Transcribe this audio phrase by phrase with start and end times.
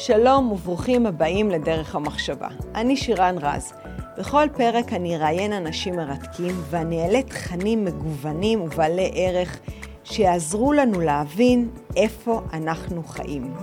[0.00, 2.48] שלום וברוכים הבאים לדרך המחשבה.
[2.74, 3.72] אני שירן רז.
[4.18, 9.58] בכל פרק אני אראיין אנשים מרתקים ואני אעלה תכנים מגוונים ובעלי ערך
[10.04, 13.54] שיעזרו לנו להבין איפה אנחנו חיים.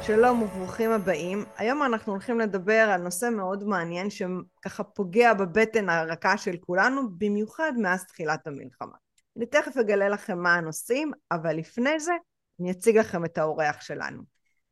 [0.00, 1.44] שלום וברוכים הבאים.
[1.56, 7.72] היום אנחנו הולכים לדבר על נושא מאוד מעניין שככה פוגע בבטן הרכה של כולנו, במיוחד
[7.76, 8.96] מאז תחילת המלחמה.
[9.36, 12.12] אני תכף אגלה לכם מה הנושאים, אבל לפני זה
[12.60, 14.22] אני אציג לכם את האורח שלנו.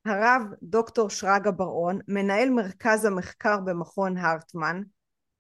[0.05, 4.83] הרב דוקטור שרגא בר-און, מנהל מרכז המחקר במכון הרטמן,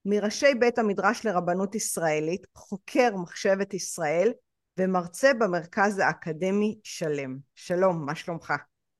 [0.04, 4.32] מראשי בית המדרש לרבנות ישראלית, חוקר מחשבת ישראל
[4.78, 7.38] ומרצה במרכז האקדמי שלם.
[7.54, 8.52] שלום, מה שלומך?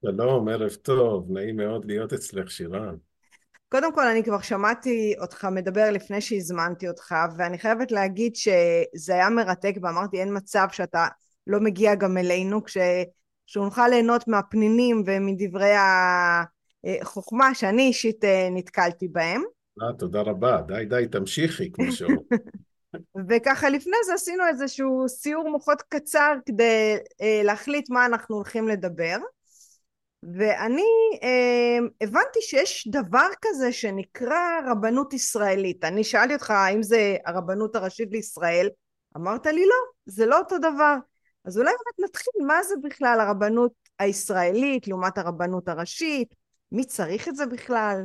[0.03, 2.97] שלום, ערב טוב, נעים מאוד להיות אצלך שירן.
[3.69, 9.31] קודם כל אני כבר שמעתי אותך מדבר לפני שהזמנתי אותך ואני חייבת להגיד שזה היה
[9.31, 11.07] מרתק ואמרתי אין מצב שאתה
[11.47, 12.77] לא מגיע גם אלינו כש...
[13.47, 15.73] שנוכל ליהנות מהפנינים ומדברי
[17.03, 19.43] החוכמה שאני אישית אה, נתקלתי בהם.
[19.83, 22.19] אה, תודה רבה, די די תמשיכי כמו שאומרים.
[23.29, 29.17] וככה לפני זה עשינו איזשהו סיור מוחות קצר כדי אה, להחליט מה אנחנו הולכים לדבר.
[30.23, 30.83] ואני
[31.23, 35.85] אה, הבנתי שיש דבר כזה שנקרא רבנות ישראלית.
[35.85, 38.69] אני שאלתי אותך האם זה הרבנות הראשית לישראל,
[39.17, 39.77] אמרת לי לא,
[40.07, 40.97] זה לא אותו דבר.
[41.45, 46.35] אז אולי באמת נתחיל, מה זה בכלל הרבנות הישראלית לעומת הרבנות הראשית?
[46.73, 48.05] מי צריך את זה בכלל?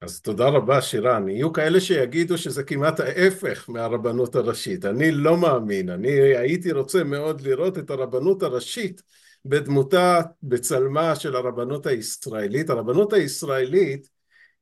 [0.00, 1.28] אז תודה רבה שירן.
[1.28, 4.84] יהיו כאלה שיגידו שזה כמעט ההפך מהרבנות הראשית.
[4.84, 5.88] אני לא מאמין.
[5.88, 9.02] אני הייתי רוצה מאוד לראות את הרבנות הראשית
[9.44, 12.70] בדמותה, בצלמה של הרבנות הישראלית.
[12.70, 14.08] הרבנות הישראלית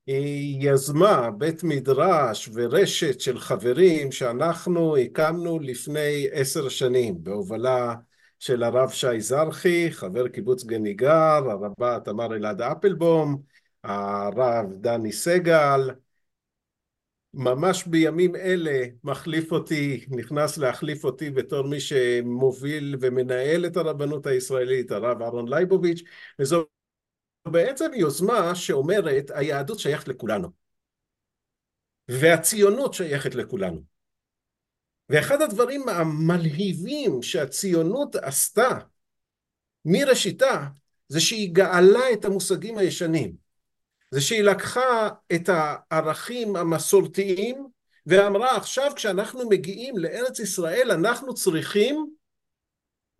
[0.06, 7.94] יזמה בית מדרש ורשת של חברים שאנחנו הקמנו לפני עשר שנים בהובלה
[8.38, 13.42] של הרב שי זרחי, חבר קיבוץ גניגר, הרבה תמר אלעד אפלבום,
[13.84, 15.90] הרב דני סגל,
[17.34, 24.90] ממש בימים אלה מחליף אותי, נכנס להחליף אותי בתור מי שמוביל ומנהל את הרבנות הישראלית,
[24.90, 26.02] הרב אהרון לייבוביץ',
[26.38, 26.66] וזו
[27.50, 30.48] בעצם יוזמה שאומרת היהדות שייכת לכולנו.
[32.08, 33.82] והציונות שייכת לכולנו.
[35.08, 38.78] ואחד הדברים המלהיבים שהציונות עשתה
[39.84, 40.66] מראשיתה
[41.08, 43.36] זה שהיא גאלה את המושגים הישנים.
[44.10, 47.66] זה שהיא לקחה את הערכים המסורתיים
[48.06, 52.10] ואמרה עכשיו כשאנחנו מגיעים לארץ ישראל אנחנו צריכים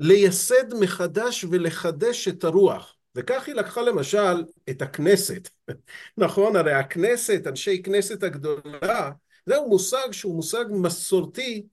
[0.00, 5.48] לייסד מחדש ולחדש את הרוח וכך היא לקחה למשל את הכנסת,
[6.18, 6.56] נכון?
[6.56, 9.10] הרי הכנסת, אנשי כנסת הגדולה,
[9.46, 11.66] זהו מושג שהוא מושג מסורתי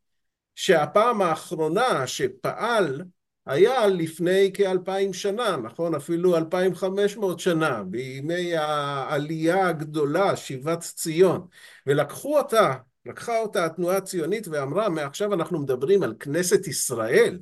[0.56, 3.02] שהפעם האחרונה שפעל
[3.46, 5.96] היה לפני כאלפיים שנה, נכון?
[5.96, 11.48] אפילו אלפיים חמש מאות שנה, בימי העלייה הגדולה, שיבת ציון,
[11.88, 12.74] ולקחו אותה,
[13.06, 17.40] לקחה אותה התנועה הציונית ואמרה, מעכשיו אנחנו מדברים על כנסת ישראל,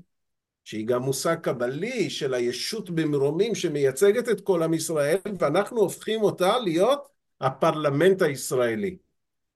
[0.64, 6.58] שהיא גם מושג קבלי של הישות במרומים שמייצגת את כל עם ישראל, ואנחנו הופכים אותה
[6.58, 7.08] להיות
[7.42, 8.98] הפרלמנט הישראלי.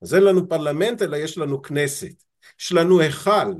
[0.01, 2.23] אז אין לנו פרלמנט, אלא יש לנו כנסת.
[2.59, 3.53] יש לנו היכל,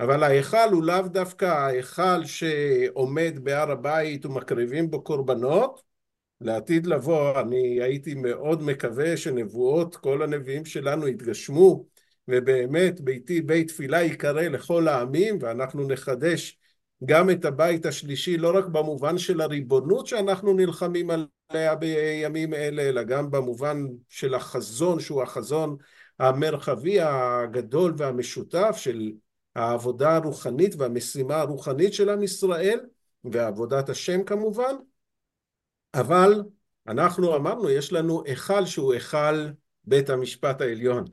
[0.00, 5.82] אבל ההיכל הוא לאו דווקא ההיכל שעומד בהר הבית ומקריבים בו קורבנות.
[6.40, 11.86] לעתיד לבוא, אני הייתי מאוד מקווה שנבואות, כל הנביאים שלנו יתגשמו,
[12.28, 16.58] ובאמת ביתי בית תפילה ייקרא לכל העמים ואנחנו נחדש
[17.04, 21.10] גם את הבית השלישי לא רק במובן של הריבונות שאנחנו נלחמים
[21.50, 25.76] עליה בימים אלה אלא גם במובן של החזון שהוא החזון
[26.18, 29.12] המרחבי הגדול והמשותף של
[29.54, 32.80] העבודה הרוחנית והמשימה הרוחנית של עם ישראל
[33.24, 34.74] ועבודת השם כמובן.
[35.94, 36.42] אבל
[36.88, 39.46] אנחנו אמרנו יש לנו היכל שהוא היכל
[39.84, 41.04] בית המשפט העליון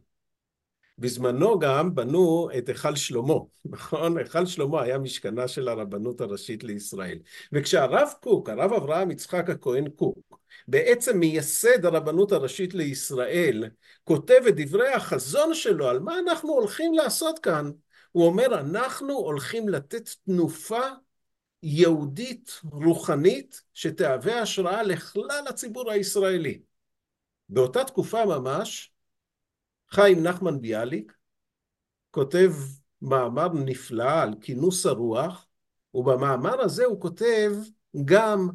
[0.97, 3.33] בזמנו גם בנו את היכל שלמה,
[3.65, 4.17] נכון?
[4.17, 7.19] היכל שלמה היה משכנה של הרבנות הראשית לישראל.
[7.51, 13.63] וכשהרב קוק, הרב אברהם יצחק הכהן קוק, בעצם מייסד הרבנות הראשית לישראל,
[14.03, 17.71] כותב את דברי החזון שלו על מה אנחנו הולכים לעשות כאן,
[18.11, 20.81] הוא אומר אנחנו הולכים לתת תנופה
[21.63, 26.59] יהודית רוחנית שתהווה השראה לכלל הציבור הישראלי.
[27.49, 28.92] באותה תקופה ממש
[29.93, 31.13] חיים נחמן ביאליק
[32.11, 32.53] כותב
[33.01, 35.47] מאמר נפלא על כינוס הרוח,
[35.93, 37.51] ובמאמר הזה הוא כותב
[38.05, 38.49] גם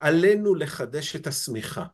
[0.00, 1.84] עלינו לחדש את השמיכה.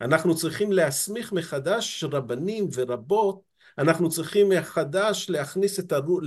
[0.00, 3.42] אנחנו צריכים להסמיך מחדש רבנים ורבות
[3.78, 6.22] אנחנו צריכים מחדש להכניס את הרוח,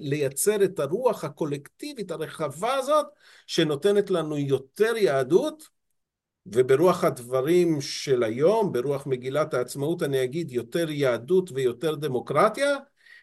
[0.00, 3.06] לייצר את הרוח הקולקטיבית הרחבה הזאת
[3.46, 5.75] שנותנת לנו יותר יהדות
[6.52, 12.76] וברוח הדברים של היום, ברוח מגילת העצמאות אני אגיד יותר יהדות ויותר דמוקרטיה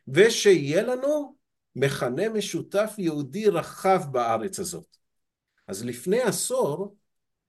[0.07, 1.35] ושיהיה לנו
[1.75, 4.97] מכנה משותף יהודי רחב בארץ הזאת.
[5.67, 6.95] אז לפני עשור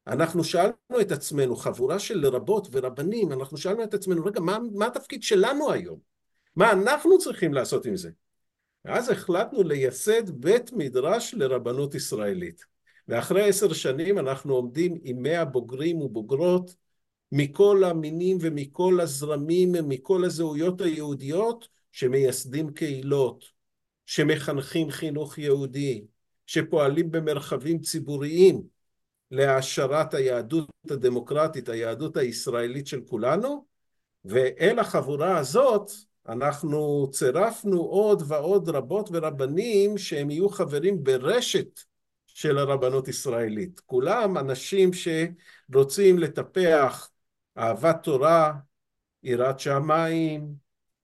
[0.07, 4.87] אנחנו שאלנו את עצמנו, חבורה של רבות ורבנים, אנחנו שאלנו את עצמנו, רגע, מה, מה
[4.87, 5.99] התפקיד שלנו היום?
[6.57, 8.11] מה אנחנו צריכים לעשות עם זה?
[8.85, 12.74] ואז החלטנו לייסד בית מדרש לרבנות ישראלית.
[13.09, 16.75] ואחרי עשר שנים אנחנו עומדים עם מאה בוגרים ובוגרות
[17.33, 23.45] מכל המינים ומכל הזרמים ומכל הזהויות היהודיות שמייסדים קהילות,
[24.07, 26.05] שמחנכים חינוך יהודי,
[26.47, 28.63] שפועלים במרחבים ציבוריים
[29.31, 33.65] להעשרת היהדות הדמוקרטית, היהדות הישראלית של כולנו,
[34.25, 35.91] ואל החבורה הזאת
[36.29, 41.81] אנחנו צירפנו עוד ועוד רבות ורבנים שהם יהיו חברים ברשת
[42.35, 43.81] של הרבנות ישראלית.
[43.81, 47.11] כולם אנשים שרוצים לטפח
[47.59, 48.53] אהבת תורה,
[49.23, 50.55] יראת שמיים,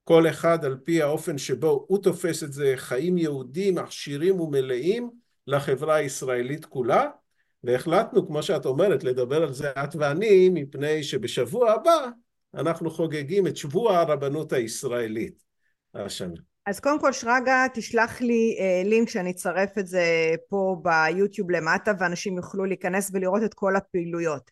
[0.04, 5.10] כל אחד על פי האופן שבו הוא תופס את זה, חיים יהודים עשירים ומלאים
[5.46, 7.08] לחברה הישראלית כולה,
[7.64, 12.06] והחלטנו, כמו שאת אומרת, לדבר על זה את ואני, מפני שבשבוע הבא
[12.54, 15.44] אנחנו חוגגים את שבוע הרבנות הישראלית
[15.94, 16.49] השנה.
[16.70, 21.92] אז קודם כל שרגא תשלח לי אה, לינק שאני אצרף את זה פה ביוטיוב למטה
[21.98, 24.50] ואנשים יוכלו להיכנס ולראות את כל הפעילויות.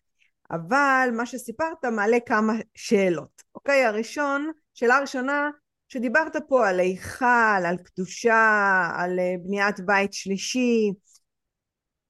[0.51, 3.43] אבל מה שסיפרת מעלה כמה שאלות.
[3.55, 5.49] אוקיי, הראשון, שאלה ראשונה,
[5.87, 10.91] שדיברת פה על היכל, על קדושה, על אה, בניית בית שלישי,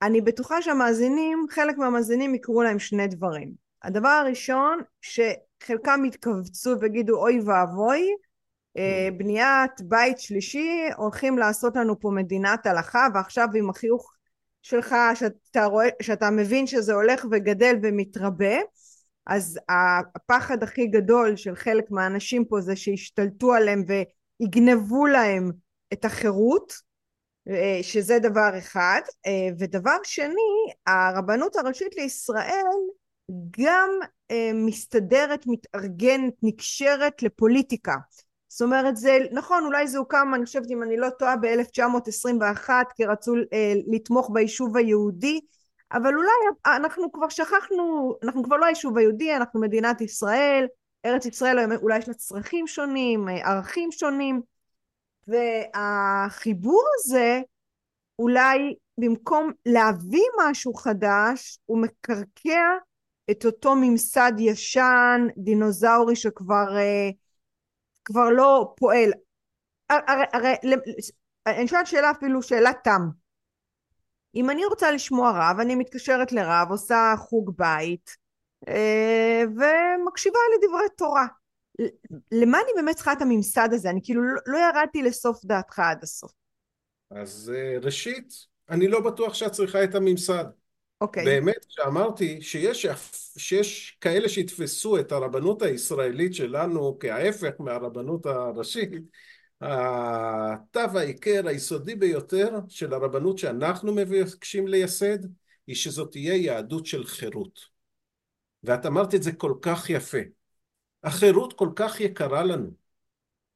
[0.01, 3.53] אני בטוחה שהמאזינים, חלק מהמאזינים יקראו להם שני דברים.
[3.83, 8.09] הדבר הראשון, שחלקם יתכווצו ויגידו אוי ואבוי.
[9.17, 14.13] בניית בית שלישי, הולכים לעשות לנו פה מדינת הלכה, ועכשיו עם החיוך
[14.61, 18.55] שלך, שאתה, רואה, שאתה מבין שזה הולך וגדל ומתרבה,
[19.25, 19.59] אז
[20.15, 25.51] הפחד הכי גדול של חלק מהאנשים פה זה שישתלטו עליהם ויגנבו להם
[25.93, 26.73] את החירות,
[27.49, 29.01] אה, שזה דבר אחד.
[29.25, 32.75] אה, ודבר שני, הרבנות הראשית לישראל
[33.59, 33.89] גם
[34.31, 37.95] אה, מסתדרת, מתארגנת, נקשרת לפוליטיקה.
[38.49, 43.05] זאת אומרת זה נכון אולי זה הוקם אני חושבת אם אני לא טועה ב-1921 כי
[43.05, 43.33] רצו
[43.87, 45.39] לתמוך ביישוב היהודי
[45.93, 46.31] אבל אולי
[46.65, 50.67] אנחנו כבר שכחנו אנחנו כבר לא היישוב היהודי אנחנו מדינת ישראל
[51.05, 54.41] ארץ ישראל אולי יש לה צרכים שונים ערכים שונים
[55.27, 57.41] והחיבור הזה
[58.19, 62.67] אולי במקום להביא משהו חדש הוא מקרקע
[63.31, 67.13] את אותו ממסד ישן דינוזאורי שכבר uh,
[68.11, 69.11] כבר לא פועל
[69.89, 70.55] הרי, הרי
[71.47, 73.09] אני שואלת שאלה אפילו שאלת תם
[74.35, 78.09] אם אני רוצה לשמוע רב אני מתקשרת לרב עושה חוג בית
[78.65, 78.71] uh,
[79.47, 81.25] ומקשיבה לדברי תורה
[82.31, 83.89] למה אני באמת צריכה את הממסד הזה?
[83.89, 86.31] אני כאילו לא, לא ירדתי לסוף דעתך עד הסוף.
[87.11, 88.33] אז אה, ראשית,
[88.69, 90.45] אני לא בטוח שאת צריכה את הממסד.
[91.01, 91.25] אוקיי.
[91.25, 92.81] באמת, כשאמרתי שיש,
[93.39, 98.91] שיש כאלה שיתפסו את הרבנות הישראלית שלנו כהפך מהרבנות הראשית,
[99.61, 105.17] התו העיקר היסודי ביותר של הרבנות שאנחנו מבקשים לייסד
[105.67, 107.59] היא שזאת תהיה יהדות של חירות.
[108.63, 110.17] ואת אמרת את זה כל כך יפה.
[111.03, 112.71] החירות כל כך יקרה לנו.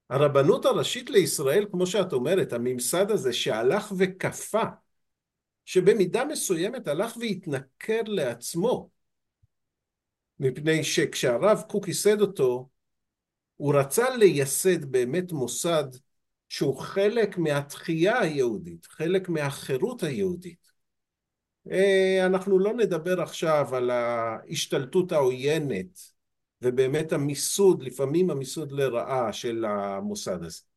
[0.10, 4.64] הרבנות הראשית לישראל, כמו שאת אומרת, הממסד הזה שהלך וכפה,
[5.66, 8.90] שבמידה מסוימת הלך והתנכר לעצמו,
[10.44, 12.70] מפני שכשהרב קוק ייסד אותו,
[13.56, 15.84] הוא רצה לייסד באמת מוסד
[16.50, 20.72] שהוא חלק מהתחייה היהודית, חלק מהחירות היהודית.
[21.72, 26.00] אה, אנחנו לא נדבר עכשיו על ההשתלטות העוינת
[26.62, 30.73] ובאמת המיסוד, לפעמים המיסוד לרעה של המוסד הזה.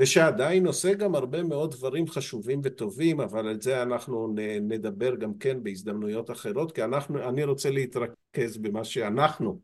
[0.00, 5.62] ושעדיין עושה גם הרבה מאוד דברים חשובים וטובים, אבל על זה אנחנו נדבר גם כן
[5.62, 9.60] בהזדמנויות אחרות, כי אנחנו, אני רוצה להתרכז במה שאנחנו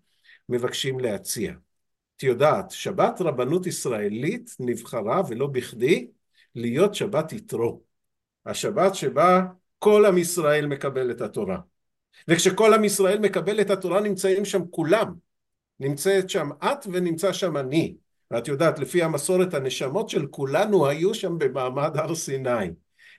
[0.48, 1.52] מבקשים להציע.
[2.16, 6.06] את יודעת, שבת רבנות ישראלית נבחרה, ולא בכדי,
[6.54, 7.82] להיות שבת יתרו.
[8.46, 9.42] השבת שבה
[9.78, 11.58] כל עם ישראל מקבל את התורה.
[12.28, 15.14] וכשכל עם ישראל מקבל את התורה נמצאים שם כולם,
[15.80, 18.05] נמצאת שם את ונמצא שם אני.
[18.30, 22.71] ואת יודעת, לפי המסורת הנשמות של כולנו היו שם במעמד הר סיני.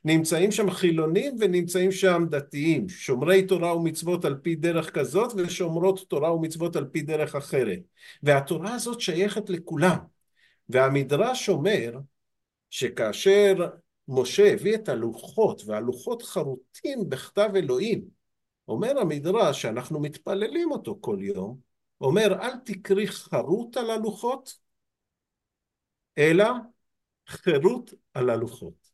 [0.06, 6.34] נמצאים שם חילונים ונמצאים שם דתיים, שומרי תורה ומצוות על פי דרך כזאת ושומרות תורה
[6.34, 7.80] ומצוות על פי דרך אחרת.
[8.24, 9.98] והתורה הזאת שייכת לכולם.
[10.70, 11.98] והמדרש אומר
[12.70, 13.68] שכאשר
[14.08, 18.02] משה הביא את הלוחות, והלוחות חרוטים בכתב אלוהים,
[18.68, 21.58] אומר המדרש שאנחנו מתפללים אותו כל יום,
[22.02, 24.67] אומר אל תקרי חרוט על הלוחות,
[26.18, 26.46] אלא
[27.28, 28.92] חירות על הלוחות.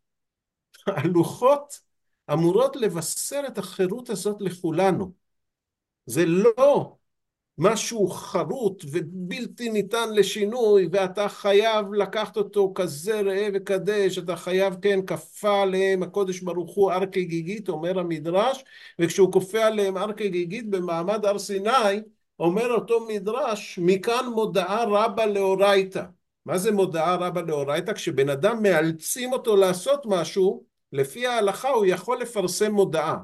[0.88, 1.80] הלוחות
[2.34, 5.12] אמורות לבשר את החירות הזאת לכולנו.
[6.06, 6.96] זה לא
[7.58, 15.06] משהו חרוט ובלתי ניתן לשינוי ואתה חייב לקחת אותו כזה ראה וקדש אתה חייב כן
[15.06, 18.64] כפה עליהם הקודש ברוך הוא הר כגיגית אומר המדרש
[19.00, 22.02] וכשהוא כופה עליהם הר כגיגית במעמד הר סיני
[22.40, 26.04] אומר אותו מדרש מכאן מודעה רבה לאורייתא
[26.46, 27.94] מה זה מודעה רבה לאורייתא?
[27.94, 33.18] כשבן אדם מאלצים אותו לעשות משהו לפי ההלכה הוא יכול לפרסם מודעה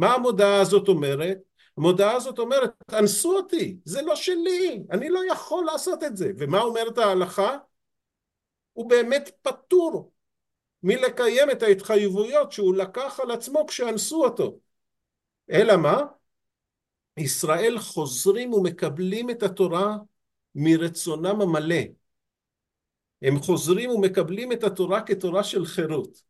[0.00, 1.38] מה המודעה הזאת אומרת?
[1.76, 6.32] המודעה הזאת אומרת, תאנסו אותי, זה לא שלי, אני לא יכול לעשות את זה.
[6.38, 7.56] ומה אומרת ההלכה?
[8.72, 10.12] הוא באמת פטור
[10.82, 14.58] מלקיים את ההתחייבויות שהוא לקח על עצמו כשאנסו אותו.
[15.50, 16.00] אלא מה?
[17.16, 19.96] ישראל חוזרים ומקבלים את התורה
[20.54, 21.99] מרצונם המלא.
[23.22, 26.22] הם חוזרים ומקבלים את התורה כתורה של חירות.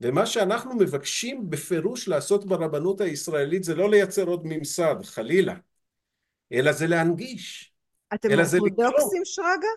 [0.00, 5.54] ומה שאנחנו מבקשים בפירוש לעשות ברבנות הישראלית זה לא לייצר עוד ממסד, חלילה,
[6.52, 7.72] אלא זה להנגיש.
[8.14, 9.68] אתם אורתודוקסים שרגא?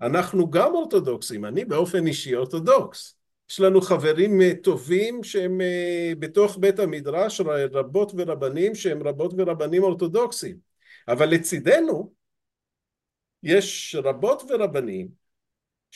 [0.00, 3.16] אנחנו גם אורתודוקסים, אני באופן אישי אורתודוקס.
[3.50, 7.40] יש לנו חברים טובים שהם אה, בתוך בית המדרש,
[7.72, 10.56] רבות ורבנים שהם רבות ורבנים אורתודוקסים.
[11.08, 12.12] אבל לצידנו
[13.42, 15.23] יש רבות ורבנים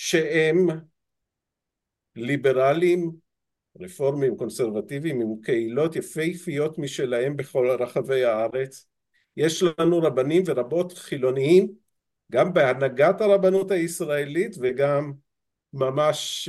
[0.01, 0.67] שהם
[2.17, 3.13] ליברלים,
[3.81, 8.87] רפורמים קונסרבטיביים עם קהילות יפהפיות משלהם בכל רחבי הארץ.
[9.37, 11.73] יש לנו רבנים ורבות חילוניים
[12.33, 15.13] גם בהנהגת הרבנות הישראלית וגם
[15.73, 16.49] ממש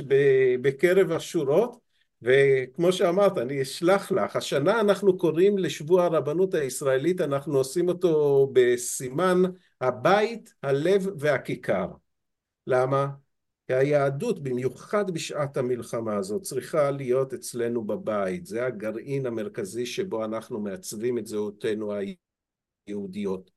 [0.62, 1.80] בקרב השורות
[2.22, 9.42] וכמו שאמרת אני אשלח לך השנה אנחנו קוראים לשבוע הרבנות הישראלית אנחנו עושים אותו בסימן
[9.80, 11.86] הבית הלב והכיכר
[12.66, 13.19] למה?
[13.78, 18.46] היהדות במיוחד בשעת המלחמה הזאת צריכה להיות אצלנו בבית.
[18.46, 21.92] זה הגרעין המרכזי שבו אנחנו מעצבים את זהותנו
[22.86, 23.50] היהודיות.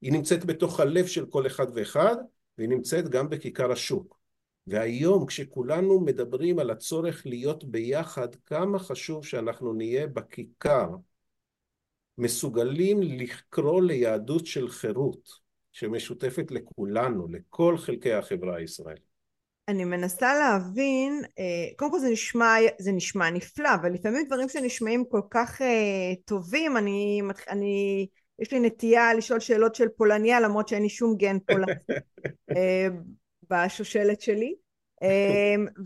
[0.00, 2.16] היא נמצאת בתוך הלב של כל אחד ואחד
[2.58, 4.18] והיא נמצאת גם בכיכר השוק.
[4.66, 10.88] והיום כשכולנו מדברים על הצורך להיות ביחד כמה חשוב שאנחנו נהיה בכיכר.
[12.18, 15.28] מסוגלים לקרוא ליהדות של חירות
[15.72, 19.11] שמשותפת לכולנו, לכל חלקי החברה הישראלית
[19.68, 21.44] אני מנסה להבין, אה,
[21.76, 26.76] קודם כל זה נשמע, זה נשמע נפלא, אבל לפעמים דברים שנשמעים כל כך אה, טובים,
[26.76, 28.06] אני, אני,
[28.38, 31.72] יש לי נטייה לשאול שאלות של פולניה, למרות שאין לי שום גן פולני
[32.56, 32.88] אה,
[33.50, 34.54] בשושלת שלי.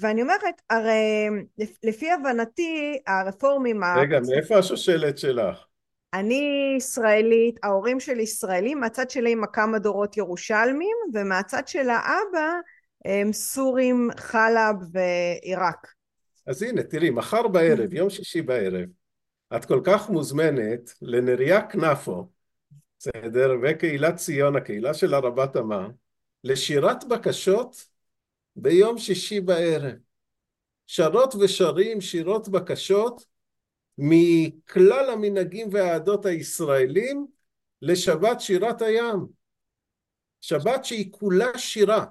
[0.01, 1.29] ואני אומרת, הרי
[1.83, 3.81] לפי הבנתי, הרפורמים...
[3.85, 5.65] רגע, מאיפה השושלת שלך?
[6.15, 12.53] אני ישראלית, ההורים שלי ישראלים, מהצד שלי עם כמה דורות ירושלמים, ומהצד של האבא
[13.33, 15.93] סורים, חלב ועיראק.
[16.47, 18.89] אז הנה, תראי, מחר בערב, יום שישי בערב,
[19.57, 22.29] את כל כך מוזמנת לנריה כנפו,
[22.99, 25.89] בסדר, וקהילת ציון, הקהילה של הרבה תמר,
[26.45, 27.85] לשירת בקשות
[28.57, 29.95] ביום שישי בערב.
[30.87, 33.25] שרות ושרים שירות בקשות
[33.99, 37.27] מכלל המנהגים והעדות הישראלים
[37.83, 39.27] לשבת שירת הים.
[40.41, 42.05] שבת שהיא כולה שירה.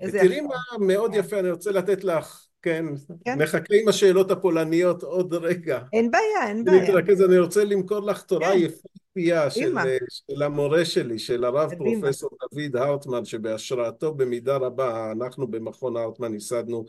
[0.00, 2.84] תראי מה מאוד יפה, אני רוצה לתת לך, כן,
[3.24, 5.80] כן, נחכה עם השאלות הפולניות עוד רגע.
[5.92, 6.82] אין בעיה, אין בעיה.
[6.82, 8.58] נתרכז, אני רוצה למכור לך תורה כן.
[8.58, 9.74] יפהפייה של,
[10.08, 16.84] של המורה שלי, של הרב פרופסור דוד הארטמן, שבהשראתו במידה רבה אנחנו במכון הארטמן ייסדנו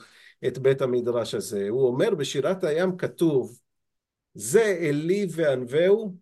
[0.47, 1.69] את בית המדרש הזה.
[1.69, 3.59] הוא אומר בשירת הים כתוב,
[4.33, 6.15] זה אלי וענווהו,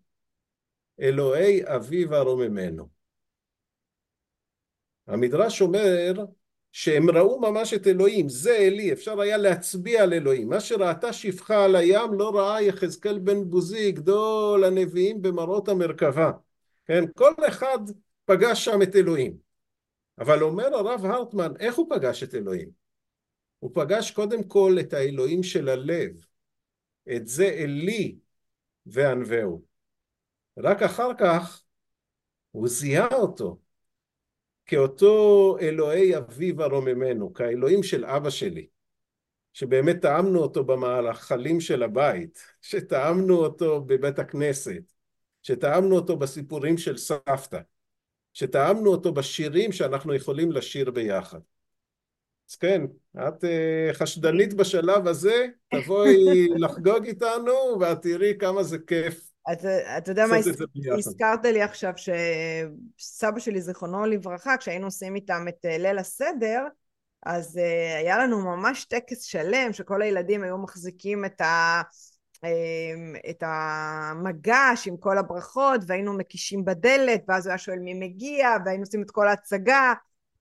[1.00, 2.88] אלוהי אביו ארוממנו.
[5.06, 6.24] המדרש אומר
[6.72, 10.48] שהם ראו ממש את אלוהים, זה אלי, אפשר היה להצביע על אלוהים.
[10.48, 16.30] מה שראתה שפחה על הים לא ראה יחזקאל בן בוזי, גדול הנביאים במראות המרכבה.
[16.86, 17.78] כן, כל אחד
[18.24, 19.36] פגש שם את אלוהים.
[20.18, 22.68] אבל אומר הרב הרטמן, איך הוא פגש את אלוהים?
[23.58, 26.24] הוא פגש קודם כל את האלוהים של הלב.
[27.16, 28.16] את זה אלי
[28.86, 29.62] וענווהו.
[30.58, 31.62] רק אחר כך
[32.50, 33.58] הוא זיהה אותו.
[34.70, 38.66] כאותו אלוהי אביו הרוממנו, כאלוהים של אבא שלי,
[39.52, 44.82] שבאמת טעמנו אותו במאכלים של הבית, שטעמנו אותו בבית הכנסת,
[45.42, 47.60] שטעמנו אותו בסיפורים של סבתא,
[48.32, 51.40] שטעמנו אותו בשירים שאנחנו יכולים לשיר ביחד.
[52.50, 52.82] אז כן,
[53.16, 59.29] את uh, חשדנית בשלב הזה, תבואי לחגוג איתנו ואת תראי כמה זה כיף.
[59.52, 60.36] אתה יודע מה,
[60.98, 66.62] הזכרת לי עכשיו שסבא שלי זיכרונו לברכה, כשהיינו עושים איתם את אה, ליל הסדר,
[67.26, 71.82] אז uh, היה לנו ממש טקס שלם שכל הילדים היו מחזיקים את, ה,
[72.36, 72.48] uh,
[73.30, 78.82] את המגש עם כל הברכות והיינו מקישים בדלת ואז הוא היה שואל מי מגיע והיינו
[78.82, 79.92] עושים את כל ההצגה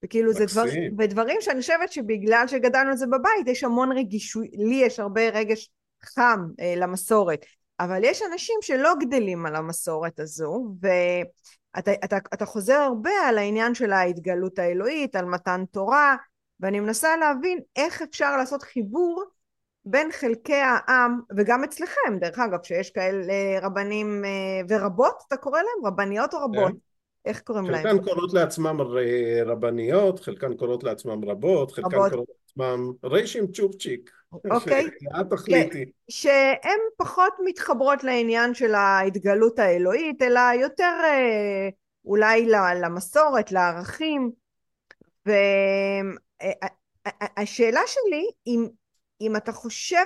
[0.04, 0.64] וכאילו זה דבר,
[0.98, 5.70] ודברים שאני חושבת שבגלל שגדלנו על זה בבית יש המון רגישות, לי יש הרבה רגש
[6.04, 7.46] חם אה, למסורת,
[7.80, 13.76] אבל יש אנשים שלא גדלים על המסורת הזו, ואתה אתה, אתה חוזר הרבה על העניין
[13.76, 16.16] של ההתגלות האלוהית, על מתן תורה,
[16.60, 19.24] ואני מנסה להבין איך אפשר לעשות חיבור
[19.86, 25.86] בין חלקי העם, וגם אצלכם, דרך אגב, שיש כאלה רבנים אה, ורבות, אתה קורא להם?
[25.86, 26.89] רבניות או רבות?
[27.24, 27.30] כן.
[27.30, 27.84] איך קוראים להם?
[27.84, 28.78] חלקן קוראות לעצמם
[29.46, 32.12] רבניות, חלקן קוראות לעצמם רבות, חלקן רבות.
[32.12, 34.12] קוראות לעצמם ריישים צ'ופצ'יק.
[34.52, 34.88] אוקיי.
[35.22, 35.86] את תחליטי.
[36.10, 41.70] שהן פחות מתחברות לעניין של ההתגלות האלוהית, אלא יותר אה,
[42.06, 42.46] אולי
[42.82, 44.32] למסורת, לערכים.
[47.38, 48.68] והשאלה שלי, אם,
[49.22, 50.04] אם אתה חושב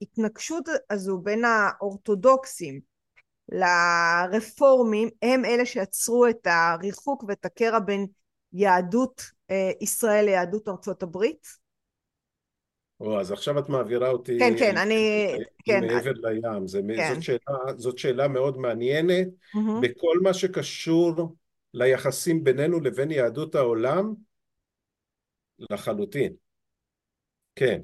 [0.00, 2.95] שההתנגשות הזו בין האורתודוקסים
[3.48, 8.06] לרפורמים הם אלה שיצרו את הריחוק ואת הקרע בין
[8.52, 11.46] יהדות אה, ישראל ליהדות ארצות הברית?
[13.00, 15.26] או, אז עכשיו את מעבירה אותי כן, כן, אני...
[15.64, 15.86] כן.
[15.86, 16.66] מעבר לים.
[16.66, 17.14] זה, כן.
[17.14, 19.26] זאת, שאלה, זאת שאלה מאוד מעניינת.
[19.26, 19.80] Mm-hmm.
[19.82, 21.36] בכל מה שקשור
[21.74, 24.14] ליחסים בינינו לבין יהדות העולם,
[25.70, 26.32] לחלוטין.
[27.56, 27.80] כן.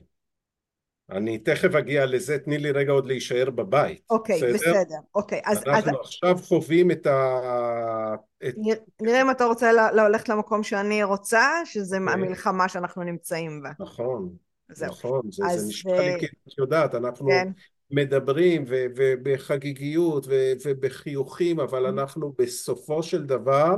[1.16, 4.02] אני תכף אגיע לזה, תני לי רגע עוד להישאר בבית.
[4.10, 4.54] אוקיי, בסדר.
[4.54, 4.96] בסדר.
[5.14, 5.62] אוקיי, אז...
[5.66, 5.96] אנחנו אז...
[6.00, 8.14] עכשיו חווים את ה...
[8.48, 8.54] את...
[9.02, 12.08] נראה אם אתה רוצה ללכת למקום שאני רוצה, שזה כן.
[12.08, 13.70] המלחמה שאנחנו נמצאים בה.
[13.80, 14.28] נכון,
[14.72, 14.88] זהו.
[14.88, 15.60] נכון, זה, אז...
[15.60, 17.48] זה נשמע לי כאילו, את יודעת, אנחנו כן.
[17.90, 21.88] מדברים ו- ובחגיגיות ו- ובחיוכים, אבל mm-hmm.
[21.88, 23.76] אנחנו בסופו של דבר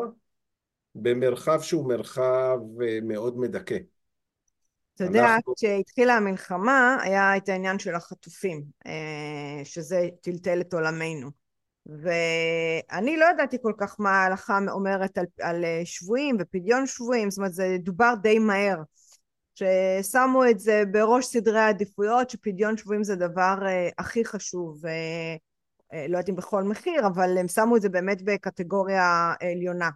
[0.94, 3.76] במרחב שהוא מרחב אה, מאוד מדכא.
[4.94, 5.36] אתה יודע.
[5.56, 11.30] כשהתחילה המלחמה היה את העניין של החטופים, אה, שזה טלטל את עולמנו.
[11.86, 17.38] ואני לא ידעתי כל כך מה ההלכה אומרת על, על אה, שבויים ופדיון שבויים, זאת
[17.38, 18.82] אומרת זה דובר די מהר.
[19.54, 24.84] ששמו את זה בראש סדרי העדיפויות, שפדיון שבויים זה דבר אה, הכי חשוב,
[25.92, 29.90] לא יודעת אם בכל מחיר, אבל הם שמו את זה באמת בקטגוריה עליונה.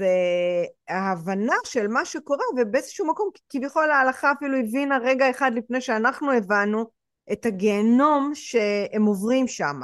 [0.00, 6.90] וההבנה של מה שקורה, ובאיזשהו מקום כביכול ההלכה אפילו הבינה רגע אחד לפני שאנחנו הבנו
[7.32, 9.80] את הגיהנום שהם עוברים שם.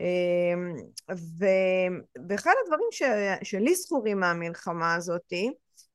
[0.00, 0.76] אמ,
[2.28, 3.02] ואחד הדברים ש...
[3.42, 5.32] שלי זכורים מהמלחמה הזאת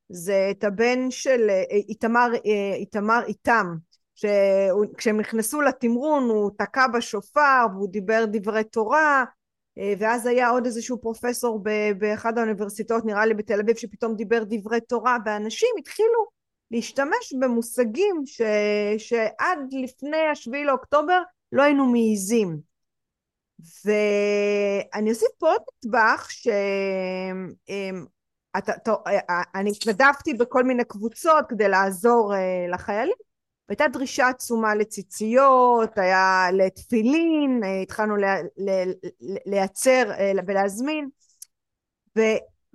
[0.09, 1.49] זה את הבן של
[1.89, 2.31] איתמר,
[2.79, 3.75] איתמר איתם,
[4.15, 9.25] שכשהם נכנסו לתמרון הוא תקע בשופר והוא דיבר דברי תורה
[9.77, 11.63] ואז היה עוד איזשהו פרופסור
[11.97, 16.27] באחד האוניברסיטאות נראה לי בתל אביב שפתאום דיבר דברי תורה ואנשים התחילו
[16.71, 18.41] להשתמש במושגים ש,
[18.97, 22.59] שעד לפני השביעי לאוקטובר לא היינו מעיזים.
[23.85, 27.29] ואני אוסיף פה עוד נדבך שאני
[29.55, 33.15] אה, התנדבתי בכל מיני קבוצות כדי לעזור אה, לחיילים
[33.69, 38.15] והייתה דרישה עצומה לציציות, היה לתפילין, אה, התחלנו
[39.45, 41.09] לייצר אה, ולהזמין,
[42.17, 42.21] ו,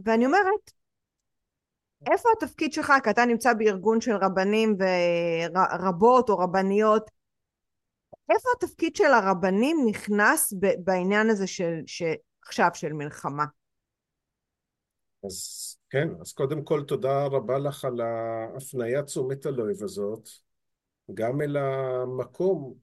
[0.04, 0.72] ואני אומרת,
[2.10, 7.10] איפה התפקיד שלך, כי אתה נמצא בארגון של רבנים ורבות או רבניות,
[8.30, 10.52] איפה התפקיד של הרבנים נכנס
[10.84, 11.80] בעניין הזה של,
[12.46, 13.44] עכשיו של מלחמה?
[15.24, 20.28] אז כן, אז קודם כל תודה רבה לך על ההפניית תשומת הלב הזאת.
[21.14, 22.74] גם אל המקום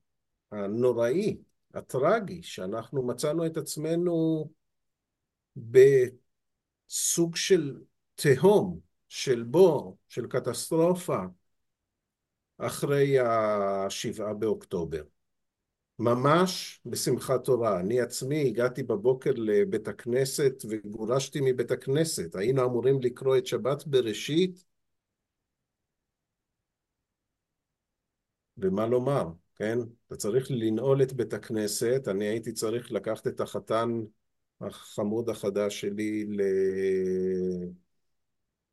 [0.51, 1.37] הנוראי,
[1.73, 4.45] הטרגי, שאנחנו מצאנו את עצמנו
[5.55, 7.77] בסוג של
[8.15, 11.19] תהום, של בור, של קטסטרופה,
[12.57, 15.01] אחרי השבעה באוקטובר.
[15.99, 17.79] ממש בשמחת תורה.
[17.79, 22.35] אני עצמי הגעתי בבוקר לבית הכנסת וגורשתי מבית הכנסת.
[22.35, 24.63] היינו אמורים לקרוא את שבת בראשית
[28.57, 29.79] ומה לומר, כן?
[30.07, 33.89] אתה צריך לנעול את בית הכנסת, אני הייתי צריך לקחת את החתן
[34.61, 36.41] החמוד החדש שלי ל...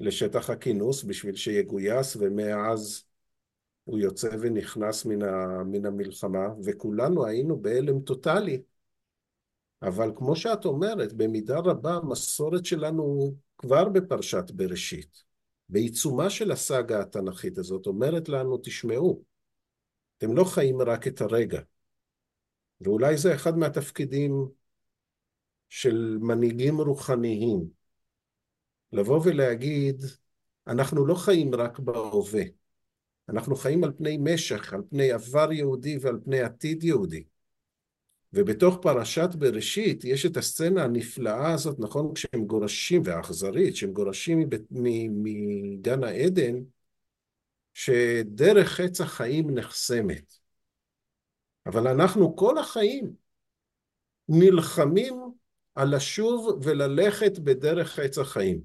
[0.00, 3.04] לשטח הכינוס בשביל שיגויס, ומאז
[3.84, 5.62] הוא יוצא ונכנס מן, ה...
[5.64, 8.62] מן המלחמה, וכולנו היינו בהלם טוטאלי.
[9.82, 15.22] אבל כמו שאת אומרת, במידה רבה המסורת שלנו כבר בפרשת בראשית.
[15.68, 19.22] בעיצומה של הסאגה התנ"כית הזאת, אומרת לנו, תשמעו,
[20.24, 21.60] אתם לא חיים רק את הרגע.
[22.80, 24.48] ואולי זה אחד מהתפקידים
[25.68, 27.68] של מנהיגים רוחניים,
[28.92, 30.02] לבוא ולהגיד,
[30.66, 32.42] אנחנו לא חיים רק בהווה,
[33.28, 37.24] אנחנו חיים על פני משך, על פני עבר יהודי ועל פני עתיד יהודי.
[38.32, 46.04] ובתוך פרשת בראשית יש את הסצנה הנפלאה הזאת, נכון, כשהם גורשים, והאכזרית, כשהם גורשים מגן
[46.04, 46.54] העדן,
[47.74, 50.34] שדרך עץ החיים נחסמת.
[51.66, 53.12] אבל אנחנו כל החיים
[54.28, 55.14] נלחמים
[55.74, 58.60] על לשוב וללכת בדרך עץ החיים.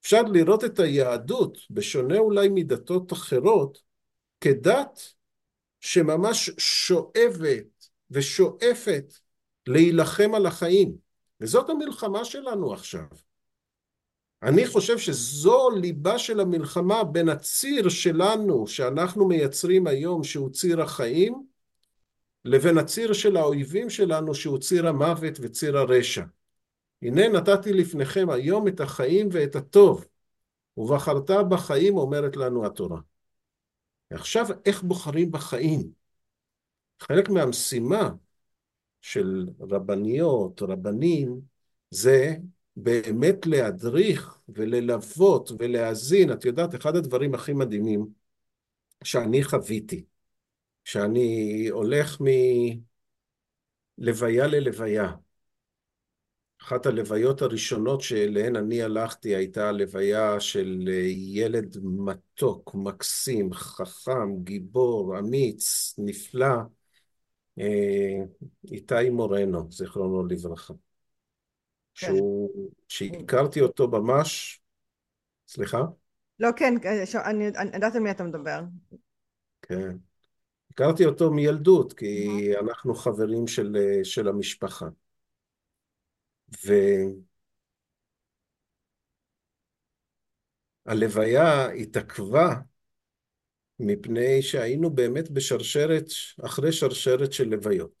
[0.00, 3.82] אפשר לראות את היהדות, בשונה אולי מדתות אחרות,
[4.40, 5.00] כדת
[5.80, 9.14] שממש שואבת ושואפת
[9.66, 10.96] להילחם על החיים.
[11.40, 13.29] וזאת המלחמה שלנו עכשיו.
[14.42, 21.46] אני חושב שזו ליבה של המלחמה בין הציר שלנו שאנחנו מייצרים היום שהוא ציר החיים
[22.44, 26.24] לבין הציר של האויבים שלנו שהוא ציר המוות וציר הרשע.
[27.02, 30.06] הנה נתתי לפניכם היום את החיים ואת הטוב
[30.76, 33.00] ובחרת בחיים אומרת לנו התורה.
[34.10, 35.90] ועכשיו איך בוחרים בחיים?
[37.00, 38.10] חלק מהמשימה
[39.00, 41.40] של רבניות, רבנים,
[41.90, 42.36] זה
[42.76, 46.32] באמת להדריך וללוות ולהאזין.
[46.32, 48.06] את יודעת, אחד הדברים הכי מדהימים
[49.04, 50.04] שאני חוויתי,
[50.84, 52.18] שאני הולך
[53.98, 55.12] מלוויה ללוויה.
[56.62, 65.94] אחת הלוויות הראשונות שאליהן אני הלכתי הייתה הלוויה של ילד מתוק, מקסים, חכם, גיבור, אמיץ,
[65.98, 66.56] נפלא,
[67.58, 68.24] אה,
[68.72, 70.74] איתי מורנו, זיכרונו לברכה.
[72.00, 72.06] כן.
[72.06, 74.60] שהוא, שהכרתי אותו ממש,
[75.48, 75.82] סליחה?
[76.40, 76.74] לא, כן,
[77.24, 78.60] אני יודעת על מי אתה מדבר.
[79.62, 79.96] כן.
[80.70, 84.86] הכרתי אותו מילדות, כי אנחנו חברים של, של המשפחה.
[90.86, 92.54] והלוויה התעכבה
[93.78, 96.06] מפני שהיינו באמת בשרשרת,
[96.44, 97.99] אחרי שרשרת של לוויות.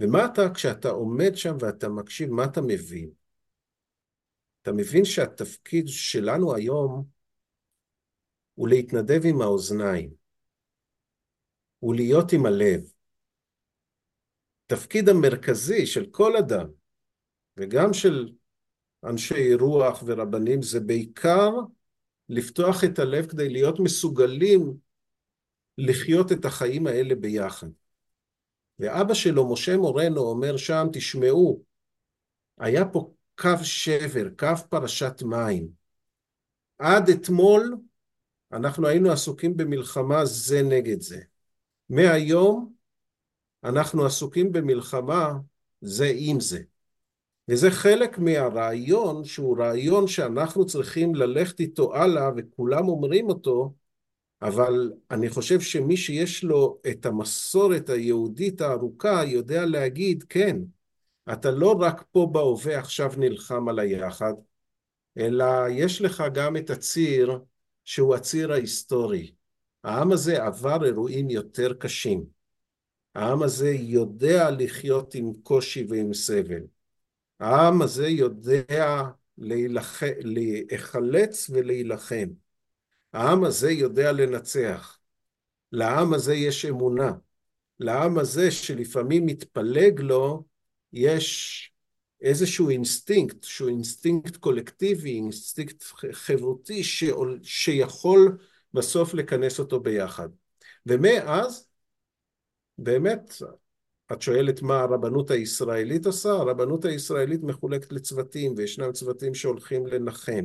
[0.00, 3.10] ומה אתה, כשאתה עומד שם ואתה מקשיב, מה אתה מבין?
[4.62, 7.04] אתה מבין שהתפקיד שלנו היום
[8.54, 10.10] הוא להתנדב עם האוזניים,
[11.78, 12.92] הוא להיות עם הלב.
[14.66, 16.66] תפקיד המרכזי של כל אדם,
[17.56, 18.32] וגם של
[19.04, 21.50] אנשי רוח ורבנים, זה בעיקר
[22.28, 24.76] לפתוח את הלב כדי להיות מסוגלים
[25.78, 27.68] לחיות את החיים האלה ביחד.
[28.78, 31.62] ואבא שלו, משה מורנו, אומר שם, תשמעו,
[32.58, 33.10] היה פה
[33.40, 35.68] קו שבר, קו פרשת מים.
[36.78, 37.76] עד אתמול
[38.52, 41.20] אנחנו היינו עסוקים במלחמה זה נגד זה.
[41.90, 42.72] מהיום
[43.64, 45.32] אנחנו עסוקים במלחמה
[45.80, 46.62] זה עם זה.
[47.48, 53.74] וזה חלק מהרעיון שהוא רעיון שאנחנו צריכים ללכת איתו הלאה וכולם אומרים אותו
[54.44, 60.56] אבל אני חושב שמי שיש לו את המסורת היהודית הארוכה יודע להגיד כן
[61.32, 64.32] אתה לא רק פה בהווה עכשיו נלחם על היחד
[65.18, 67.38] אלא יש לך גם את הציר
[67.84, 69.34] שהוא הציר ההיסטורי.
[69.84, 72.24] העם הזה עבר אירועים יותר קשים.
[73.14, 76.62] העם הזה יודע לחיות עם קושי ועם סבל.
[77.40, 79.02] העם הזה יודע
[80.24, 82.43] להיחלץ ולהילחם.
[83.14, 84.98] העם הזה יודע לנצח.
[85.72, 87.12] לעם הזה יש אמונה.
[87.80, 90.44] לעם הזה שלפעמים מתפלג לו,
[90.92, 91.72] יש
[92.20, 96.82] איזשהו אינסטינקט, שהוא אינסטינקט קולקטיבי, אינסטינקט חברותי,
[97.42, 98.38] שיכול
[98.74, 100.28] בסוף לכנס אותו ביחד.
[100.86, 101.66] ומאז,
[102.78, 103.32] באמת,
[104.12, 106.30] את שואלת מה הרבנות הישראלית עושה?
[106.30, 110.44] הרבנות הישראלית מחולקת לצוותים, וישנם צוותים שהולכים לנחם,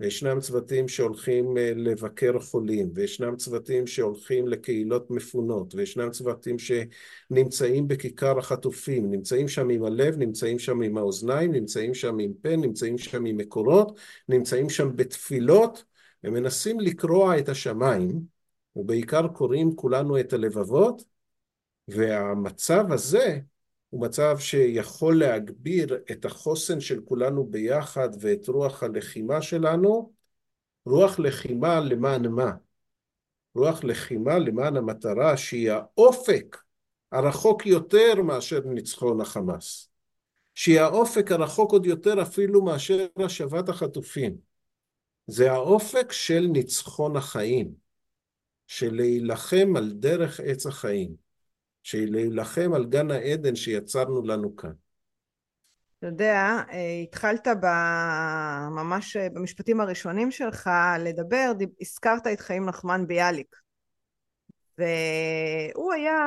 [0.00, 8.38] וישנם צוותים שהולכים אה, לבקר חולים, וישנם צוותים שהולכים לקהילות מפונות, וישנם צוותים שנמצאים בכיכר
[8.38, 13.24] החטופים, נמצאים שם עם הלב, נמצאים שם עם האוזניים, נמצאים שם עם פן, נמצאים שם
[13.24, 15.84] עם מקורות, נמצאים שם בתפילות,
[16.24, 18.20] ומנסים לקרוע את השמיים,
[18.76, 21.04] ובעיקר קוראים כולנו את הלבבות,
[21.88, 23.40] והמצב הזה
[23.92, 30.12] הוא מצב שיכול להגביר את החוסן של כולנו ביחד ואת רוח הלחימה שלנו,
[30.86, 32.52] רוח לחימה למען מה?
[33.54, 36.56] רוח לחימה למען המטרה שהיא האופק
[37.12, 39.90] הרחוק יותר מאשר ניצחון החמאס,
[40.54, 44.36] שהיא האופק הרחוק עוד יותר אפילו מאשר השבת החטופים.
[45.26, 47.72] זה האופק של ניצחון החיים,
[48.66, 51.21] של להילחם על דרך עץ החיים,
[51.94, 54.72] להילחם על גן העדן שיצרנו לנו כאן.
[55.98, 56.62] אתה יודע,
[57.02, 57.66] התחלת ב...
[58.70, 63.56] ממש במשפטים הראשונים שלך לדבר, הזכרת את חיים נחמן ביאליק.
[64.78, 66.18] והוא היה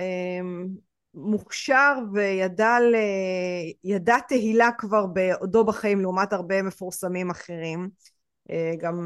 [0.00, 0.68] אמ,
[1.14, 2.96] מוכשר וידע ל...
[3.84, 7.88] ידע תהילה כבר בעודו בחיים לעומת הרבה מפורסמים אחרים.
[8.50, 8.96] אה, גם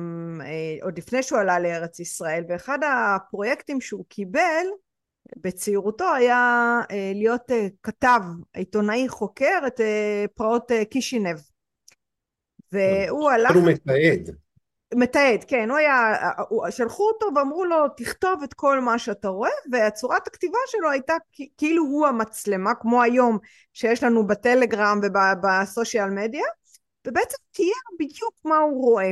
[0.44, 4.66] אה, עוד לפני שהוא עלה לארץ ישראל, ואחד הפרויקטים שהוא קיבל
[5.36, 7.50] בצעירותו היה אה, להיות
[7.82, 8.20] כתב,
[8.54, 9.80] עיתונאי חוקר את
[10.34, 11.38] פרעות קישינב.
[12.72, 13.50] והוא הלך...
[13.54, 14.36] הוא מתעד.
[14.94, 16.14] מתעד, כן, הוא היה,
[16.70, 21.14] שלחו אותו ואמרו לו תכתוב את כל מה שאתה רואה והצורת הכתיבה שלו הייתה
[21.58, 23.38] כאילו הוא המצלמה כמו היום
[23.72, 26.44] שיש לנו בטלגרם ובסושיאל מדיה
[27.06, 29.10] ובעצם תהיה בדיוק מה הוא רואה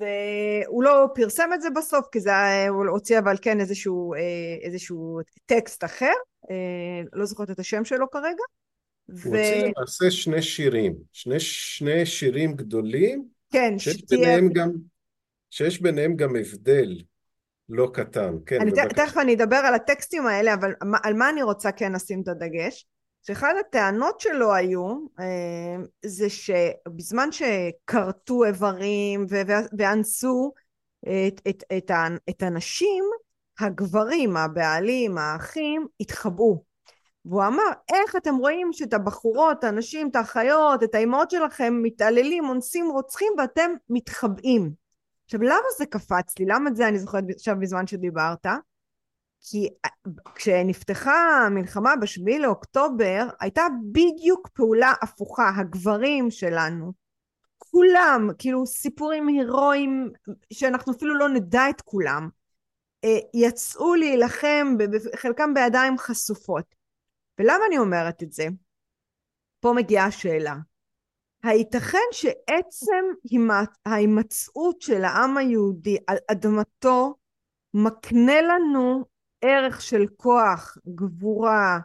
[0.00, 4.18] והוא לא פרסם את זה בסוף כי זה היה, הוא הוציא אבל כן איזשהו, אה,
[4.62, 6.12] איזשהו טקסט אחר
[6.50, 8.42] אה, לא זוכרת את השם שלו כרגע
[9.06, 9.28] הוא ו...
[9.28, 14.20] הוציא למעשה שני שירים שני, שני שירים גדולים כן, שיש שתהיה...
[14.20, 14.70] ביניהם גם,
[15.50, 17.02] שיש ביניהם גם הבדל
[17.68, 18.60] לא קטן, כן.
[18.60, 22.28] אני תכף אני אדבר על הטקסטים האלה, אבל על מה אני רוצה כן לשים את
[22.28, 22.86] הדגש?
[23.26, 29.26] שאחד הטענות שלו היו, אה, זה שבזמן שכרתו איברים
[29.78, 30.52] ואנסו
[31.02, 31.90] את, את, את,
[32.30, 33.04] את הנשים,
[33.60, 36.64] הגברים, הבעלים, האחים, התחבאו.
[37.24, 37.62] והוא אמר,
[37.92, 43.70] איך אתם רואים שאת הבחורות, הנשים, את האחיות, את האימהות שלכם מתעללים, אונסים, רוצחים ואתם
[43.90, 44.72] מתחבאים.
[45.24, 46.46] עכשיו למה זה קפץ לי?
[46.46, 48.46] למה את זה אני זוכרת עכשיו בזמן שדיברת?
[49.50, 49.90] כי אה,
[50.34, 56.92] כשנפתחה המלחמה בשביעי לאוקטובר הייתה בדיוק פעולה הפוכה, הגברים שלנו,
[57.58, 60.10] כולם, כאילו סיפורים הירואיים
[60.52, 62.28] שאנחנו אפילו לא נדע את כולם,
[63.04, 64.76] אה, יצאו להילחם,
[65.16, 66.74] חלקם בידיים חשופות.
[67.38, 68.46] ולמה אני אומרת את זה?
[69.60, 70.54] פה מגיעה השאלה.
[71.42, 73.04] הייתכן שעצם
[73.86, 77.14] ההימצאות של העם היהודי על אדמתו
[77.74, 79.15] מקנה לנו
[79.48, 81.78] ערך של כוח, גבורה,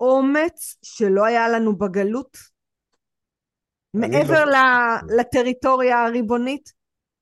[0.00, 2.36] אומץ שלא היה לנו בגלות?
[3.94, 4.58] מעבר לא
[5.18, 6.72] לטריטוריה הריבונית?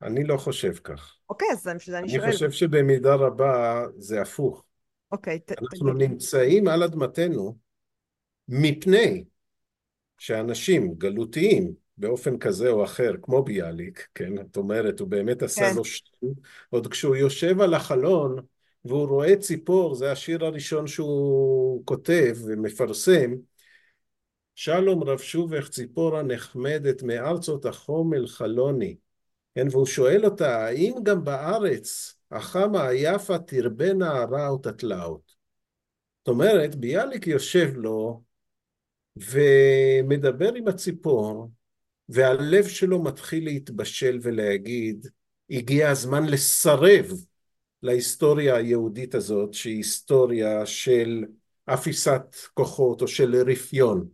[0.03, 1.17] אני לא חושב כך.
[1.31, 2.23] אוקיי, אז זה אני שואל.
[2.23, 4.65] אני חושב שבמידה רבה זה הפוך.
[5.13, 6.11] אוקיי, ת, אנחנו תגיד.
[6.11, 7.57] נמצאים על אדמתנו
[8.49, 9.25] מפני
[10.19, 15.77] שאנשים גלותיים באופן כזה או אחר, כמו ביאליק, כן, את אומרת, הוא באמת עשה כן.
[15.77, 16.37] לו שטות,
[16.71, 18.37] עוד כשהוא יושב על החלון
[18.85, 23.31] והוא רואה ציפור, זה השיר הראשון שהוא כותב ומפרסם,
[24.55, 28.97] שלום רב שובך ציפורה נחמדת מארצות החום אל חלוני,
[29.55, 35.33] כן, והוא שואל אותה, האם גם בארץ החמה היפה תרבה נערה ותתלאות?
[36.21, 38.23] זאת אומרת, ביאליק יושב לו
[39.17, 41.51] ומדבר עם הציפור,
[42.09, 45.07] והלב שלו מתחיל להתבשל ולהגיד,
[45.51, 47.07] הגיע הזמן לסרב
[47.83, 51.25] להיסטוריה היהודית הזאת, שהיא היסטוריה של
[51.67, 54.09] אפיסת כוחות או של רפיון.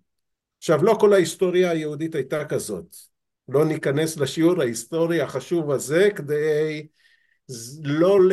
[0.58, 2.96] עכשיו, לא כל ההיסטוריה היהודית הייתה כזאת.
[3.48, 6.86] לא ניכנס לשיעור ההיסטורי החשוב הזה כדי
[7.82, 8.32] לא ל...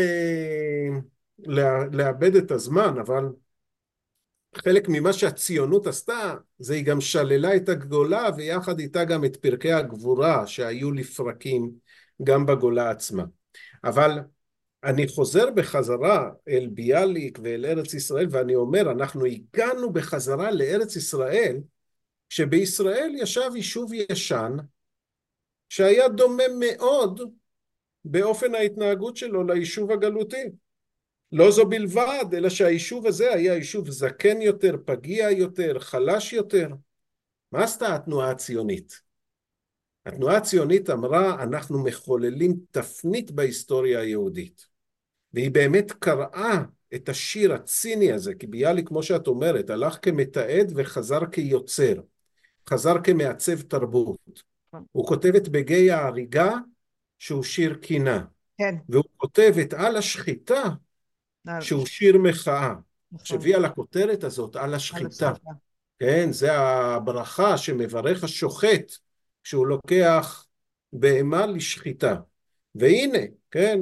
[1.92, 3.24] לאבד את הזמן, אבל
[4.56, 9.72] חלק ממה שהציונות עשתה זה היא גם שללה את הגולה ויחד איתה גם את פרקי
[9.72, 11.72] הגבורה שהיו לפרקים
[12.24, 13.24] גם בגולה עצמה.
[13.84, 14.20] אבל
[14.84, 21.58] אני חוזר בחזרה אל ביאליק ואל ארץ ישראל ואני אומר אנחנו הגענו בחזרה לארץ ישראל
[22.30, 24.58] כשבישראל ישב יישוב ישן
[25.70, 27.22] שהיה דומה מאוד
[28.06, 30.44] באופן ההתנהגות שלו ליישוב הגלותי.
[31.32, 36.68] לא זו בלבד, אלא שהיישוב הזה היה יישוב זקן יותר, פגיע יותר, חלש יותר.
[37.52, 39.02] מה עשתה התנועה הציונית?
[40.06, 44.73] התנועה הציונית אמרה, אנחנו מחוללים תפנית בהיסטוריה היהודית.
[45.34, 46.64] והיא באמת קראה
[46.96, 51.94] את השיר הציני הזה, כי ביאליק, כמו שאת אומרת, הלך כמתעד וחזר כיוצר.
[52.70, 54.44] חזר כמעצב תרבות.
[54.92, 56.52] הוא כותב את בגיא ההריגה,
[57.20, 58.26] שהוא שיר קינה.
[58.58, 58.76] כן.
[58.90, 60.64] והוא כותב את על השחיטה,
[61.60, 62.74] שהוא שיר מחאה,
[63.12, 63.26] נכון.
[63.26, 65.34] שהביא על הכותרת הזאת, על השחיטה.
[66.00, 68.92] כן, זה הברכה שמברך השוחט
[69.44, 70.46] כשהוא לוקח
[70.94, 72.16] בהמה לשחיטה.
[72.76, 73.20] והנה,
[73.52, 73.80] כן,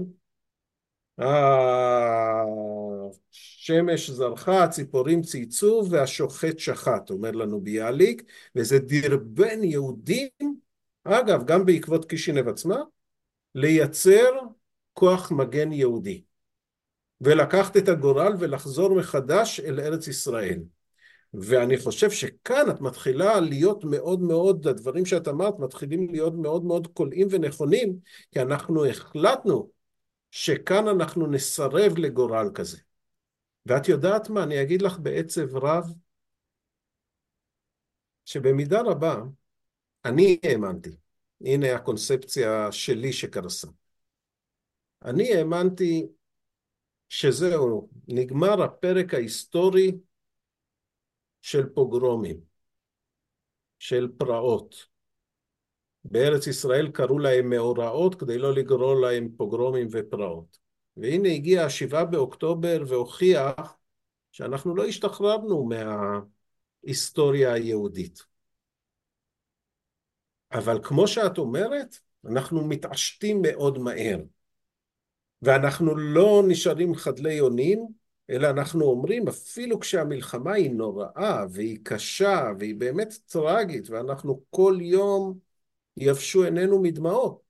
[3.22, 8.24] השמש זרחה, הציפורים צייצו והשוחט שחט, אומר לנו ביאליק,
[8.56, 10.30] וזה דרבן יהודים
[11.04, 12.82] אגב, גם בעקבות קישינב עצמה,
[13.56, 14.30] לייצר
[14.94, 16.22] כוח מגן יהודי,
[17.22, 20.60] ולקחת את הגורל ולחזור מחדש אל ארץ ישראל.
[21.34, 26.88] ואני חושב שכאן את מתחילה להיות מאוד מאוד, הדברים שאת אמרת מתחילים להיות מאוד מאוד
[26.88, 27.98] קולעים ונכונים,
[28.32, 29.70] כי אנחנו החלטנו
[30.32, 32.78] שכאן אנחנו נסרב לגורל כזה.
[33.66, 35.84] ואת יודעת מה, אני אגיד לך בעצב רב,
[38.26, 39.16] שבמידה רבה
[40.06, 40.98] אני האמנתי,
[41.42, 43.68] הנה הקונספציה שלי שקרסה.
[45.06, 46.08] אני האמנתי
[47.10, 49.92] שזהו, נגמר הפרק ההיסטורי
[51.42, 52.42] של פוגרומים,
[53.80, 54.91] של פרעות.
[56.06, 60.58] בארץ ישראל קראו להם מאורעות כדי לא לגרור להם פוגרומים ופרעות.
[60.98, 63.78] והנה הגיע השבעה באוקטובר והוכיח
[64.32, 65.70] שאנחנו לא השתחררנו
[66.84, 68.24] מההיסטוריה היהודית.
[70.52, 74.20] אבל כמו שאת אומרת, אנחנו מתעשתים מאוד מהר.
[75.42, 77.88] ואנחנו לא נשארים חדלי אונים,
[78.30, 85.40] אלא אנחנו אומרים, אפילו כשהמלחמה היא נוראה והיא קשה והיא באמת טרגית, ואנחנו כל יום
[85.98, 87.42] יבשו עינינו מדמעות.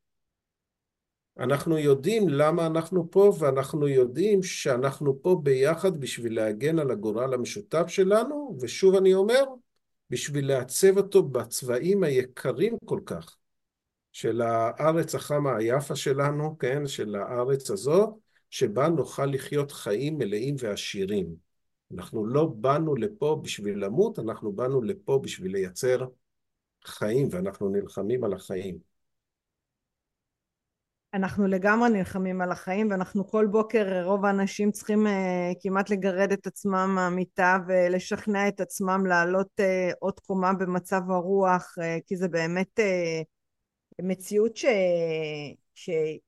[1.40, 7.88] אנחנו יודעים למה אנחנו פה, ואנחנו יודעים שאנחנו פה ביחד בשביל להגן על הגורל המשותף
[7.88, 9.44] שלנו, ושוב אני אומר,
[10.10, 13.36] בשביל לעצב אותו בצבעים היקרים כל כך
[14.12, 18.10] של הארץ החמה היפה שלנו, כן, של הארץ הזאת,
[18.50, 21.36] שבה נוכל לחיות חיים מלאים ועשירים.
[21.96, 26.06] אנחנו לא באנו לפה בשביל למות, אנחנו באנו לפה בשביל לייצר
[26.86, 28.92] חיים, ואנחנו נלחמים על החיים.
[31.14, 35.10] אנחנו לגמרי נלחמים על החיים ואנחנו כל בוקר רוב האנשים צריכים uh,
[35.62, 42.02] כמעט לגרד את עצמם מהמיטה ולשכנע את עצמם לעלות uh, עוד קומה במצב הרוח uh,
[42.08, 43.24] כי זה באמת uh,
[44.02, 44.66] מציאות ש...
[45.76, 46.20] שהיא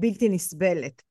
[0.00, 1.02] בלתי נסבלת.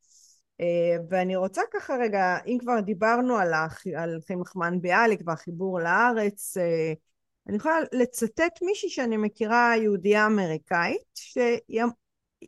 [0.61, 0.63] Uh,
[1.09, 3.87] ואני רוצה ככה רגע, אם כבר דיברנו על, הח...
[3.95, 7.10] על חיים נחמן ביאליק והחיבור לארץ, uh,
[7.47, 11.83] אני יכולה לצטט מישהי שאני מכירה, יהודייה אמריקאית, שהיא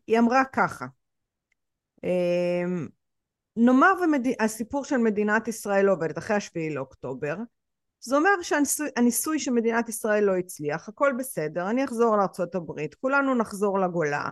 [0.07, 0.85] היא אמרה ככה,
[2.03, 2.87] אמ,
[3.55, 3.93] נאמר
[4.39, 7.35] והסיפור של מדינת ישראל לא עובדת אחרי השביעי לאוקטובר,
[7.99, 13.79] זה אומר שהניסוי של מדינת ישראל לא הצליח, הכל בסדר, אני אחזור לארה"ב, כולנו נחזור
[13.79, 14.29] לגולה,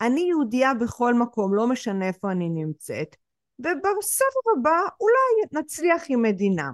[0.00, 3.16] אני יהודייה בכל מקום, לא משנה איפה אני נמצאת,
[3.58, 6.70] ובסבב הבא אולי נצליח עם מדינה.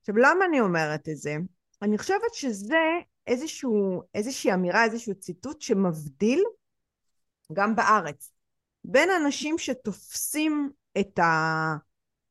[0.00, 1.36] עכשיו למה אני אומרת את זה?
[1.82, 6.44] אני חושבת שזה איזשהו, איזושהי אמירה, איזשהו ציטוט שמבדיל
[7.52, 8.32] גם בארץ,
[8.84, 11.74] בין אנשים שתופסים את, ה,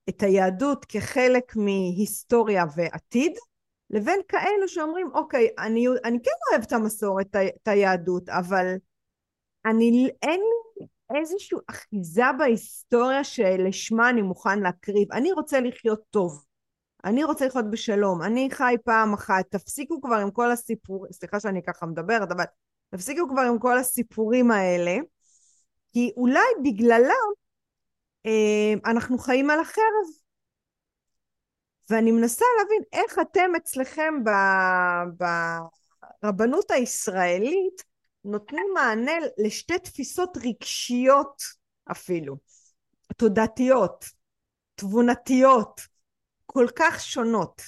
[0.10, 3.38] את היהדות כחלק מהיסטוריה ועתיד,
[3.90, 8.76] לבין כאלו שאומרים, אוקיי, אני, אני כן אוהב את המסורת, את היהדות, אבל
[9.66, 10.86] אני, אין לי
[11.20, 15.12] איזושהי אחיזה בהיסטוריה שלשמה אני מוכן להקריב.
[15.12, 16.46] אני רוצה לחיות טוב.
[17.06, 18.22] אני רוצה לחיות בשלום.
[18.22, 19.46] אני חי פעם אחת.
[19.50, 22.44] תפסיקו כבר עם כל הסיפור, סליחה שאני ככה מדברת, אבל
[22.90, 24.98] תפסיקו כבר עם כל הסיפורים האלה,
[25.94, 27.30] כי אולי בגללם
[28.26, 30.10] אה, אנחנו חיים על החרב.
[31.90, 34.14] ואני מנסה להבין איך אתם אצלכם
[36.22, 37.84] ברבנות הישראלית
[38.24, 41.44] נותנים מענה לשתי תפיסות רגשיות
[41.92, 42.38] אפילו,
[43.18, 44.06] תודעתיות,
[44.76, 45.82] תבונתיות,
[46.52, 47.62] כל כך שונות,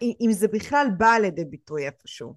[0.00, 2.34] אם זה בכלל בא לידי ביטוי איפשהו.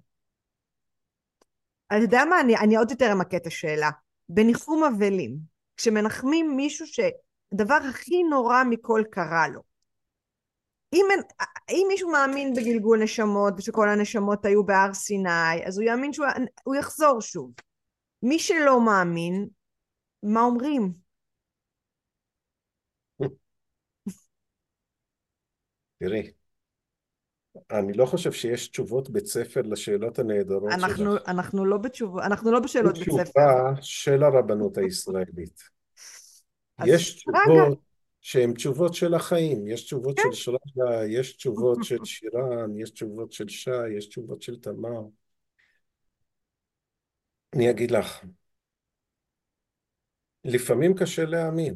[1.86, 3.90] אתה יודע מה, אני, אני עוד יותר אמקד את השאלה.
[4.28, 5.36] בניחום אבלים,
[5.76, 9.60] כשמנחמים מישהו שהדבר הכי נורא מכל קרה לו.
[10.92, 11.06] אם,
[11.70, 17.20] אם מישהו מאמין בגלגול נשמות ושכל הנשמות היו בהר סיני, אז הוא יאמין שהוא יחזור
[17.20, 17.52] שוב.
[18.22, 19.48] מי שלא מאמין,
[20.22, 21.07] מה אומרים?
[25.98, 26.30] תראי,
[27.70, 31.28] אני לא חושב שיש תשובות בית ספר לשאלות הנהדרות אנחנו, שלך.
[31.28, 32.18] אנחנו לא, בתשוב...
[32.18, 33.22] אנחנו לא בשאלות בית ספר.
[33.22, 35.62] תשובה של הרבנות הישראלית.
[36.86, 37.74] יש תשובות רגע.
[38.20, 40.32] שהן תשובות של החיים, יש תשובות כן.
[40.32, 45.00] של שרגא, יש תשובות של שירן, יש תשובות של שי, יש תשובות של תמר.
[47.54, 48.24] אני אגיד לך,
[50.44, 51.74] לפעמים קשה להאמין.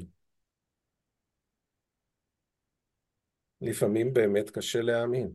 [3.63, 5.33] לפעמים באמת קשה להאמין.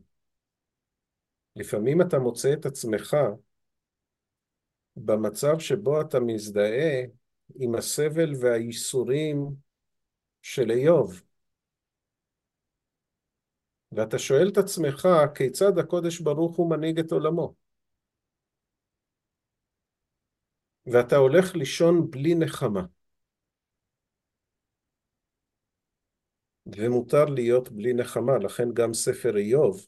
[1.56, 3.18] לפעמים אתה מוצא את עצמך
[4.96, 7.04] במצב שבו אתה מזדהה
[7.60, 9.56] עם הסבל והייסורים
[10.42, 11.22] של איוב.
[13.92, 17.54] ואתה שואל את עצמך כיצד הקודש ברוך הוא מנהיג את עולמו.
[20.86, 22.97] ואתה הולך לישון בלי נחמה.
[26.76, 29.88] ומותר להיות בלי נחמה, לכן גם ספר איוב,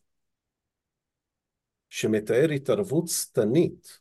[1.89, 3.99] שמתאר התערבות שטנית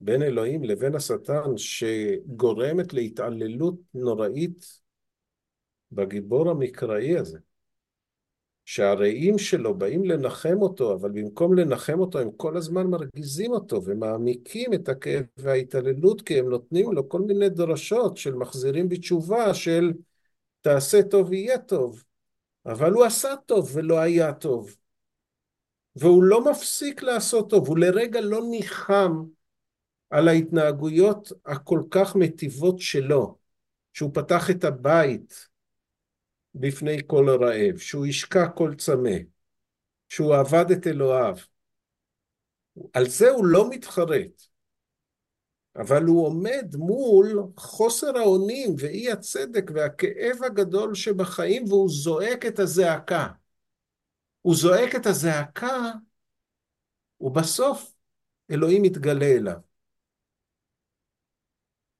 [0.00, 4.82] בין אלוהים לבין השטן, שגורמת להתעללות נוראית
[5.92, 7.38] בגיבור המקראי הזה.
[8.64, 14.74] שהרעים שלו באים לנחם אותו, אבל במקום לנחם אותו הם כל הזמן מרגיזים אותו ומעמיקים
[14.74, 19.92] את הכאב וההתעללות כי הם נותנים לו כל מיני דרשות של מחזירים בתשובה של
[20.62, 22.04] תעשה טוב יהיה טוב,
[22.66, 24.76] אבל הוא עשה טוב ולא היה טוב.
[25.96, 29.24] והוא לא מפסיק לעשות טוב, הוא לרגע לא ניחם
[30.10, 33.38] על ההתנהגויות הכל כך מטיבות שלו,
[33.92, 35.48] שהוא פתח את הבית
[36.54, 39.16] בפני כל הרעב, שהוא השקע כל צמא,
[40.08, 41.36] שהוא עבד את אלוהיו.
[42.92, 44.42] על זה הוא לא מתחרט,
[45.76, 53.26] אבל הוא עומד מול חוסר האונים ואי הצדק והכאב הגדול שבחיים והוא זועק את הזעקה.
[54.42, 55.92] הוא זועק את הזעקה
[57.20, 57.94] ובסוף
[58.50, 59.58] אלוהים מתגלה אליו.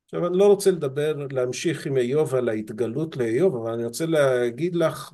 [0.04, 4.74] עכשיו אני לא רוצה לדבר, להמשיך עם איוב על ההתגלות לאיוב, אבל אני רוצה להגיד
[4.74, 5.12] לך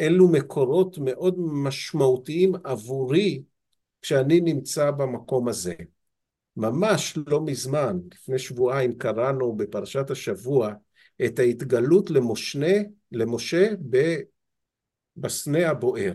[0.00, 3.42] אילו מקורות מאוד משמעותיים עבורי
[4.02, 5.74] כשאני נמצא במקום הזה.
[6.56, 10.72] ממש לא מזמן, לפני שבועיים קראנו בפרשת השבוע
[11.24, 12.76] את ההתגלות למושנה,
[13.12, 13.68] למשה
[15.16, 16.12] בסנה הבוער.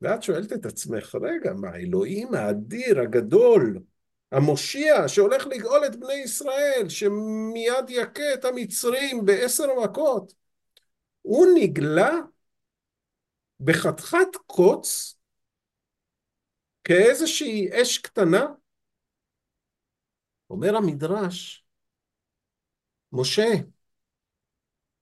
[0.00, 3.78] ואת שואלת את עצמך, רגע, מה, האלוהים האדיר, הגדול,
[4.32, 10.32] המושיע שהולך לגאול את בני ישראל, שמיד יכה את המצרים בעשר מכות,
[11.22, 12.12] הוא נגלה
[13.60, 15.16] בחתיכת קוץ
[16.84, 18.46] כאיזושהי אש קטנה?
[20.50, 21.64] אומר המדרש,
[23.12, 23.54] משה,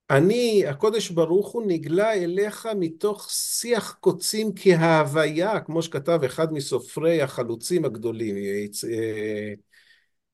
[0.09, 7.85] אני, הקודש ברוך הוא, נגלה אליך מתוך שיח קוצים כהוויה, כמו שכתב אחד מסופרי החלוצים
[7.85, 9.53] הגדולים, אה,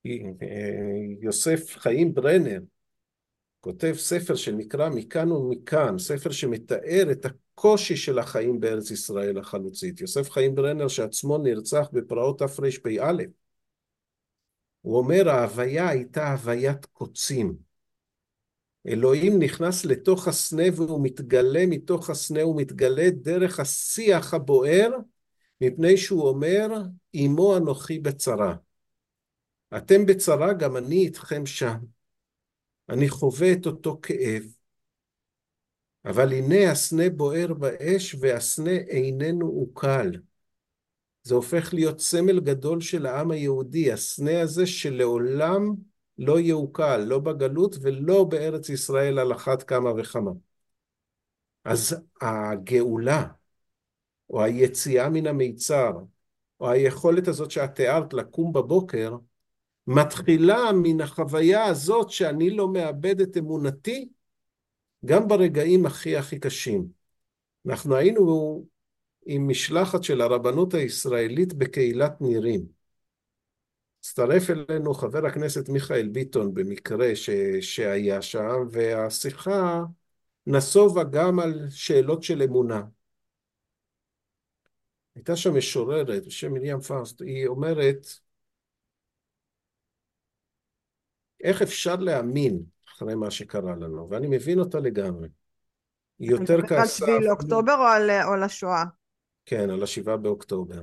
[0.05, 0.20] אה,
[1.22, 2.59] יוסף חיים ברנר,
[3.59, 10.01] כותב ספר שנקרא מכאן ומכאן, ספר שמתאר את הקושי של החיים בארץ ישראל החלוצית.
[10.01, 13.24] יוסף חיים ברנר שעצמו נרצח בפרעות תרפ"א.
[14.82, 17.55] הוא אומר ההוויה הייתה הוויית קוצים.
[18.88, 24.89] אלוהים נכנס לתוך הסנה והוא מתגלה מתוך הסנה, הוא מתגלה דרך השיח הבוער,
[25.61, 26.67] מפני שהוא אומר,
[27.13, 28.55] עמו אנוכי בצרה.
[29.77, 31.77] אתם בצרה, גם אני איתכם שם.
[32.89, 34.43] אני חווה את אותו כאב.
[36.05, 40.11] אבל הנה הסנה בוער באש והסנה איננו עוקל.
[41.24, 45.76] זה הופך להיות סמל גדול של העם היהודי, הסנה הזה שלעולם
[46.17, 50.32] לא יעוקל, לא בגלות ולא בארץ ישראל על אחת כמה וכמה.
[51.63, 53.28] אז הגאולה,
[54.30, 55.91] או היציאה מן המיצר,
[56.59, 59.15] או היכולת הזאת שאת תיארת לקום בבוקר,
[59.88, 64.09] מתחילה מן החוויה הזאת שאני לא מאבד את אמונתי,
[65.05, 66.88] גם ברגעים הכי הכי קשים.
[67.67, 68.65] אנחנו היינו
[69.26, 72.82] עם משלחת של הרבנות הישראלית בקהילת נירים.
[73.99, 77.30] הצטרף אלינו חבר הכנסת מיכאל ביטון במקרה ש...
[77.61, 79.84] שהיה שם, והשיחה
[80.47, 82.82] נסובה גם על שאלות של אמונה.
[85.15, 88.07] הייתה שם משוררת בשם מרים פרסט, היא אומרת,
[91.43, 94.09] איך אפשר להאמין אחרי מה שקרה לנו?
[94.09, 95.28] ואני מבין אותה לגמרי.
[96.19, 96.82] היא יותר כעסה...
[96.82, 98.84] על שביעי לאוקטובר או על, או על השואה?
[99.46, 100.82] כן, על השבעה באוקטובר.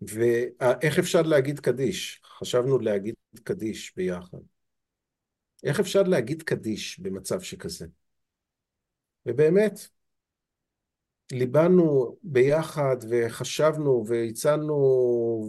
[0.00, 2.22] ואיך אפשר להגיד קדיש?
[2.38, 4.38] חשבנו להגיד קדיש ביחד.
[5.64, 7.86] איך אפשר להגיד קדיש במצב שכזה?
[9.26, 9.88] ובאמת,
[11.32, 14.78] ליבנו ביחד וחשבנו והצענו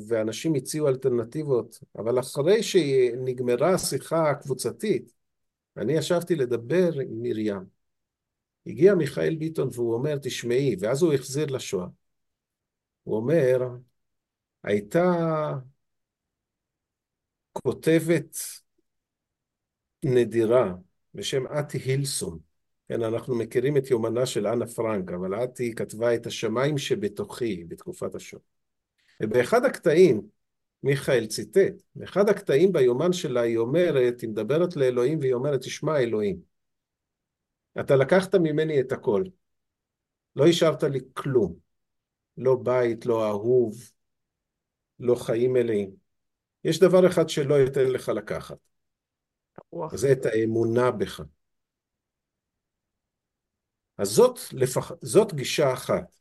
[0.07, 5.13] ואנשים הציעו אלטרנטיבות, אבל אחרי שנגמרה השיחה הקבוצתית,
[5.77, 7.79] אני ישבתי לדבר עם מרים.
[8.67, 11.87] הגיע מיכאל ביטון והוא אומר, תשמעי, ואז הוא החזיר לשואה.
[13.09, 13.57] הוא אומר,
[14.63, 15.03] הייתה
[17.53, 18.37] כותבת
[20.05, 20.73] נדירה
[21.13, 22.39] בשם אתי הילסון.
[22.89, 28.15] כן, אנחנו מכירים את יומנה של אנה פרנק, אבל אתי כתבה את השמיים שבתוכי בתקופת
[28.15, 28.41] השואה.
[29.23, 30.21] ובאחד הקטעים,
[30.83, 36.39] מיכאל ציטט, באחד הקטעים ביומן שלה היא אומרת, היא מדברת לאלוהים והיא אומרת, תשמע אלוהים,
[37.79, 39.23] אתה לקחת ממני את הכל,
[40.35, 41.68] לא השארת לי כלום,
[42.39, 43.91] לא בית, לא אהוב,
[44.99, 45.95] לא חיים מלאים.
[46.63, 48.57] יש דבר אחד שלא ייתן לך לקחת.
[49.71, 49.95] רוח.
[49.95, 51.21] זה את האמונה בך.
[53.97, 54.91] אז זאת, לפח...
[55.01, 56.15] זאת גישה אחת,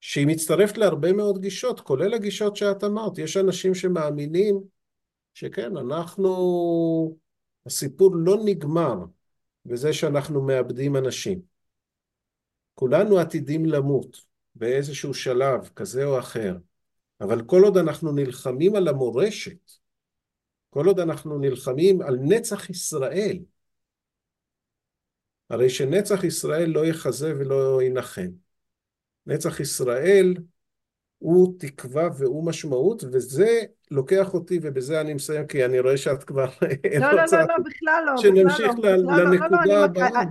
[0.00, 3.18] שהיא מצטרפת להרבה מאוד גישות, כולל הגישות שאת אמרת.
[3.18, 4.60] יש אנשים שמאמינים
[5.34, 7.16] שכן, אנחנו...
[7.66, 8.94] הסיפור לא נגמר
[9.66, 11.42] בזה שאנחנו מאבדים אנשים.
[12.74, 16.56] כולנו עתידים למות באיזשהו שלב כזה או אחר,
[17.20, 19.70] אבל כל עוד אנחנו נלחמים על המורשת,
[20.70, 23.38] כל עוד אנחנו נלחמים על נצח ישראל,
[25.50, 28.28] הרי שנצח ישראל לא יחזה ולא ינחם.
[29.26, 30.34] נצח ישראל
[31.18, 36.44] הוא תקווה והוא משמעות, וזה לוקח אותי, ובזה אני מסיים, כי אני רואה שאת כבר
[37.00, 40.22] לא, לא, לא, לא, בכלל לא, שנמשיך בכלל לא, בכלל לא, לנקודה לא, הבאה.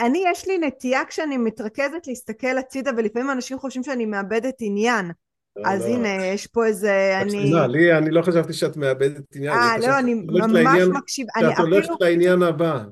[0.00, 5.10] אני, יש לי נטייה כשאני מתרכזת להסתכל הצידה, ולפעמים אנשים חושבים שאני מאבדת עניין.
[5.56, 5.94] לא, אז לא.
[5.94, 7.38] הנה, יש פה איזה, אני...
[7.38, 9.52] מקשיבה, לי, אני לא חשבתי שאת מאבדת עניין.
[9.52, 11.90] אה, לא, אני ממש מקשיב, שאת הולכת.
[12.00, 12.84] לעניין הבא.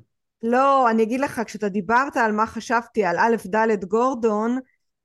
[0.43, 4.59] לא, אני אגיד לך, כשאתה דיברת על מה חשבתי, על א' ד' גורדון,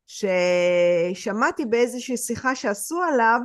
[0.08, 3.40] ששמעתי באיזושהי שיחה שעשו עליו,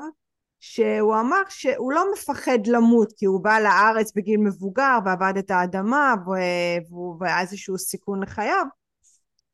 [0.64, 6.14] שהוא אמר שהוא לא מפחד למות, כי הוא בא לארץ בגיל מבוגר ועבד את האדמה,
[6.26, 8.64] והוא והיה איזשהו סיכון לחייו.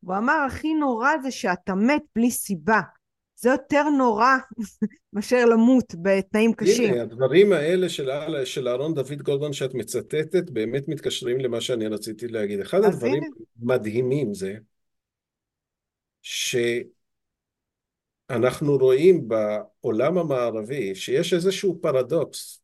[0.00, 2.80] הוא אמר, הכי נורא זה שאתה מת בלי סיבה.
[3.36, 4.36] זה יותר נורא
[5.12, 6.92] מאשר למות בתנאים קשים.
[6.92, 8.10] הנה, הדברים האלה של,
[8.44, 12.60] של אהרון דוד גולדמן שאת מצטטת באמת מתקשרים למה שאני רציתי להגיד.
[12.60, 13.26] אחד הדברים הנה.
[13.62, 14.54] מדהימים זה
[18.32, 22.62] שאנחנו רואים בעולם המערבי שיש איזשהו פרדוקס.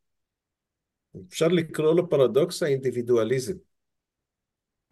[1.29, 3.55] אפשר לקרוא לו פרדוקס האינדיבידואליזם.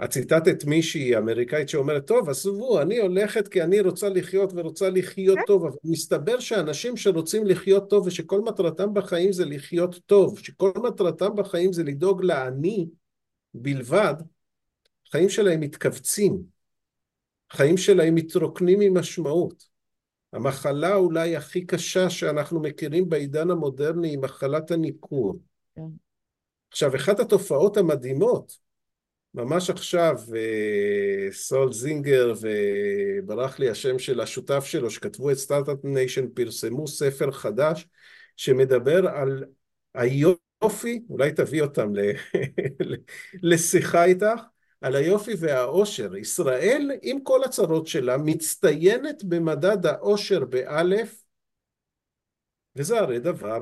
[0.05, 5.39] את ציטטת מישהי אמריקאית שאומרת, טוב, עזבו, אני הולכת כי אני רוצה לחיות ורוצה לחיות
[5.39, 5.45] כן.
[5.47, 11.37] טוב, אבל מסתבר שאנשים שרוצים לחיות טוב ושכל מטרתם בחיים זה לחיות טוב, שכל מטרתם
[11.37, 12.89] בחיים זה לדאוג לעני
[13.55, 14.15] בלבד,
[15.09, 16.43] החיים שלהם מתכווצים,
[17.51, 19.72] החיים שלהם מתרוקנים ממשמעות.
[20.33, 25.39] המחלה אולי הכי קשה שאנחנו מכירים בעידן המודרני היא מחלת הניכור.
[25.77, 25.83] כן.
[26.71, 28.59] עכשיו, אחת התופעות המדהימות
[29.35, 36.29] ממש עכשיו אה, סול סינגר וברח לי השם של השותף שלו שכתבו את Start-Up Nation
[36.35, 37.89] פרסמו ספר חדש
[38.37, 39.45] שמדבר על
[39.95, 42.13] היופי, אולי תביא אותם ל-
[43.43, 44.41] לשיחה איתך,
[44.83, 46.17] על היופי והאושר.
[46.17, 51.23] ישראל עם כל הצרות שלה מצטיינת במדד האושר באלף
[52.77, 53.61] וזה הרי דבר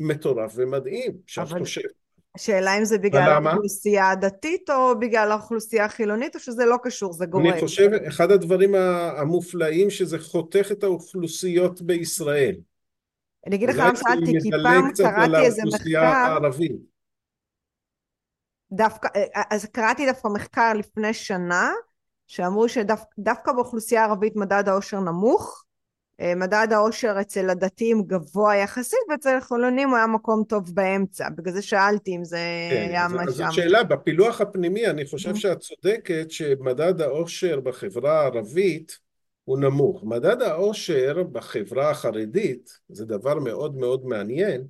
[0.00, 1.90] מטורף ומדהים שאת אבל- חושבת
[2.36, 3.50] השאלה אם זה בגלל ולמה?
[3.50, 7.46] האוכלוסייה הדתית או בגלל האוכלוסייה החילונית או שזה לא קשור, זה גורם.
[7.46, 12.54] אני חושב, אחד הדברים המופלאים שזה חותך את האוכלוסיות בישראל.
[13.46, 16.93] אני אגיד לך למה שאלתי, כי פעם קראתי איזה מחקר, הערבית.
[18.76, 19.08] דווקא,
[19.50, 21.72] אז קראתי דווקא מחקר לפני שנה,
[22.26, 25.64] שאמרו שדווקא באוכלוסייה הערבית מדד העושר נמוך,
[26.20, 31.54] אה, מדד העושר אצל הדתיים גבוה יחסית, ואצל החילונים הוא היה מקום טוב באמצע, בגלל
[31.54, 32.38] זה שאלתי אם זה
[32.70, 33.30] כן, היה מה שם.
[33.30, 35.36] זאת שאלה, בפילוח הפנימי אני חושב Mhm.
[35.36, 38.98] שאת צודקת שמדד העושר בחברה הערבית
[39.44, 40.04] הוא נמוך.
[40.04, 44.64] מדד העושר בחברה החרדית זה דבר מאוד מאוד מעניין.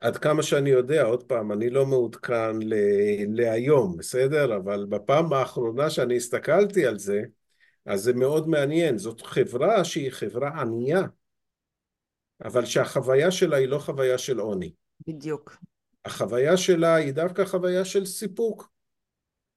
[0.00, 4.56] עד כמה שאני יודע, עוד פעם, אני לא מעודכן ל- להיום, בסדר?
[4.56, 7.22] אבל בפעם האחרונה שאני הסתכלתי על זה,
[7.86, 8.98] אז זה מאוד מעניין.
[8.98, 11.02] זאת חברה שהיא חברה ענייה,
[12.44, 14.72] אבל שהחוויה שלה היא לא חוויה של עוני.
[15.06, 15.56] בדיוק.
[16.04, 18.70] החוויה שלה היא דווקא חוויה של סיפוק,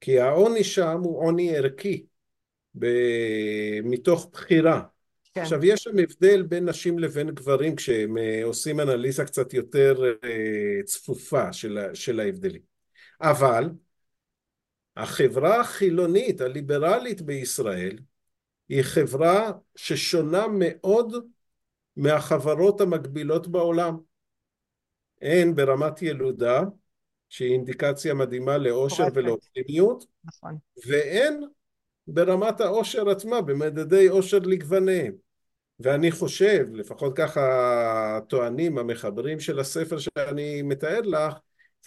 [0.01, 2.05] כי העוני שם הוא עוני ערכי,
[2.79, 4.81] ב- מתוך בחירה.
[5.33, 5.41] כן.
[5.41, 10.83] עכשיו, יש שם הבדל בין נשים לבין גברים כשהם אה, עושים אנליזה קצת יותר אה,
[10.85, 11.53] צפופה
[11.93, 12.61] של, ההבדלים.
[13.21, 13.69] אבל
[14.97, 17.97] החברה החילונית, הליברלית בישראל,
[18.69, 21.15] היא חברה ששונה מאוד
[21.97, 23.97] מהחברות המקבילות בעולם.
[25.21, 26.61] הן ברמת ילודה,
[27.29, 29.03] שהיא אינדיקציה מדהימה לאושר.
[29.13, 30.57] ולאופטימיות, נכון.
[30.87, 31.41] והן
[32.07, 35.22] ברמת האושר עצמה, במדדי אושר לגווניהם.
[35.79, 41.33] ואני חושב, לפחות ככה טוענים המחברים של הספר שאני מתאר לך,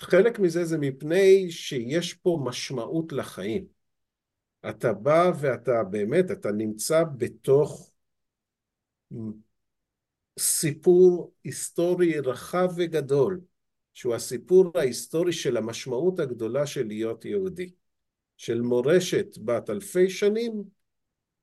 [0.01, 3.67] חלק מזה זה מפני שיש פה משמעות לחיים.
[4.69, 7.91] אתה בא ואתה באמת, אתה נמצא בתוך
[10.39, 13.41] סיפור היסטורי רחב וגדול,
[13.95, 17.71] שהוא הסיפור ההיסטורי של המשמעות הגדולה של להיות יהודי.
[18.37, 20.65] של מורשת בת אלפי שנים,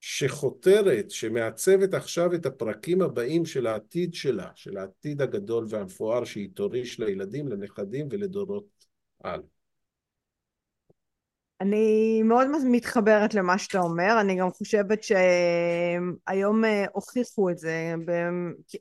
[0.06, 7.00] שחותרת, שמעצבת עכשיו את הפרקים הבאים של העתיד שלה, של העתיד הגדול והמפואר שהיא תוריש
[7.00, 8.66] לילדים, לנכדים ולדורות
[9.24, 9.42] על.
[11.62, 18.12] אני מאוד מתחברת למה שאתה אומר, אני גם חושבת שהיום אה, הוכיחו את זה, ב...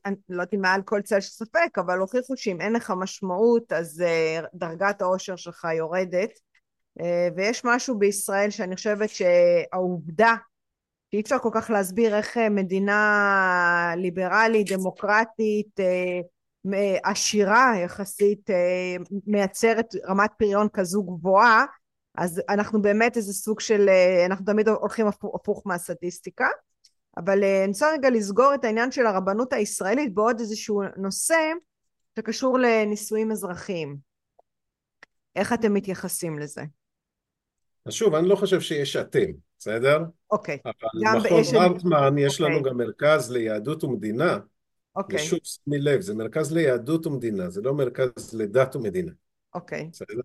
[0.06, 3.72] אני לא יודעת אם מעל כל צל של ספק, אבל הוכיחו שאם אין לך משמעות
[3.72, 6.30] אז אה, דרגת העושר שלך יורדת,
[7.00, 10.34] אה, ויש משהו בישראל שאני חושבת שהעובדה
[11.12, 15.80] שאי אפשר כל כך להסביר איך מדינה ליברלית, דמוקרטית,
[17.04, 18.50] עשירה יחסית,
[19.26, 21.64] מייצרת רמת פריון כזו גבוהה,
[22.14, 26.48] אז אנחנו באמת איזה סוג של, אה, אנחנו תמיד הולכים הפוך, מהסטטיסטיקה,
[27.16, 31.52] אבל אה, אני רוצה רגע לסגור את העניין של הרבנות הישראלית בעוד איזשהו נושא
[32.18, 33.96] שקשור לנישואים אזרחיים.
[35.36, 36.62] איך אתם מתייחסים לזה?
[37.86, 39.98] אז שוב, אני לא חושב שיש אתם, בסדר?
[40.30, 40.58] אוקיי.
[40.64, 42.70] אבל מכון הרטמן, יש לנו אוקיי.
[42.70, 44.38] גם מרכז ליהדות ומדינה.
[44.96, 45.16] אוקיי.
[45.16, 49.12] ושוב, שימי לב, זה מרכז ליהדות ומדינה, זה לא מרכז לדת ומדינה.
[49.54, 49.88] אוקיי.
[49.92, 50.20] בסדר?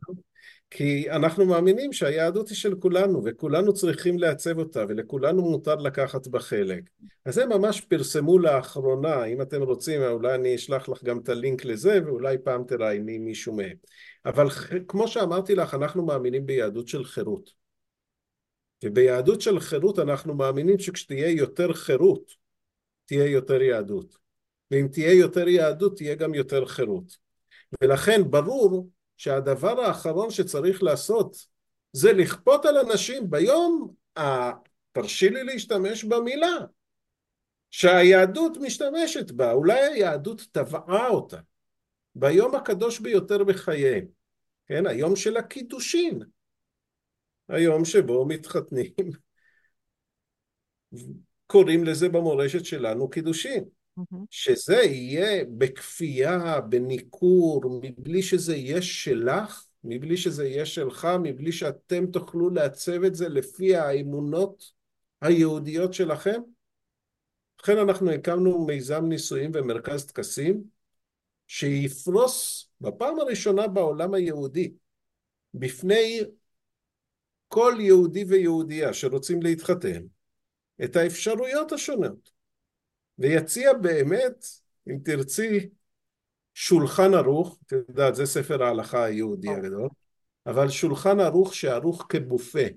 [0.69, 6.39] כי אנחנו מאמינים שהיהדות היא של כולנו וכולנו צריכים לעצב אותה ולכולנו מותר לקחת בה
[6.39, 6.83] חלק.
[7.25, 11.65] אז הם ממש פרסמו לאחרונה, אם אתם רוצים אולי אני אשלח לך גם את הלינק
[11.65, 13.75] לזה ואולי פעם תראייני מישהו מהם.
[14.25, 14.47] אבל
[14.87, 17.49] כמו שאמרתי לך אנחנו מאמינים ביהדות של חירות.
[18.83, 22.31] וביהדות של חירות אנחנו מאמינים שכשתהיה יותר חירות
[23.05, 24.17] תהיה יותר יהדות.
[24.71, 27.17] ואם תהיה יותר יהדות תהיה גם יותר חירות.
[27.81, 31.37] ולכן ברור שהדבר האחרון שצריך לעשות
[31.93, 34.51] זה לכפות על אנשים ביום, ה...
[34.91, 36.57] תרשי לי להשתמש במילה,
[37.71, 41.37] שהיהדות משתמשת בה, אולי היהדות טבעה אותה,
[42.19, 44.05] ביום הקדוש ביותר בחייהם,
[44.67, 46.19] כן, היום של הקידושין,
[47.49, 48.93] היום שבו מתחתנים,
[51.47, 53.63] קוראים לזה במורשת שלנו קידושין.
[54.29, 62.49] שזה יהיה בכפייה, בניכור, מבלי שזה יהיה שלך, מבלי שזה יהיה שלך, מבלי שאתם תוכלו
[62.49, 64.71] לעצב את זה לפי האמונות
[65.21, 66.41] היהודיות שלכם?
[67.61, 70.76] לכן אנחנו הקמנו מיזם נישואים ומרכז טקסים
[71.47, 74.73] שיפרוס בפעם הראשונה בעולם היהודי
[75.53, 76.19] בפני
[77.47, 80.03] כל יהודי ויהודייה שרוצים להתחתן
[80.83, 82.31] את האפשרויות השונות.
[83.19, 84.45] ויציע באמת,
[84.89, 85.69] אם תרצי,
[86.53, 89.89] שולחן ערוך, את יודעת, זה ספר ההלכה היהודי הגדול,
[90.45, 92.67] אבל שולחן ערוך שערוך כבופה,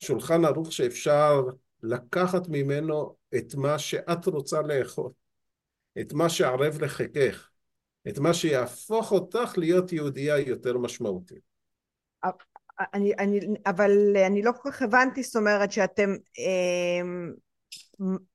[0.00, 1.42] שולחן ערוך שאפשר
[1.82, 5.10] לקחת ממנו את מה שאת רוצה לאכול,
[6.00, 7.48] את מה שערב לחיקך,
[8.08, 11.56] את מה שיהפוך אותך להיות יהודייה יותר משמעותית.
[12.94, 13.90] אני, אני, אבל
[14.26, 17.08] אני לא כל כך הבנתי, זאת אומרת שאתם אה,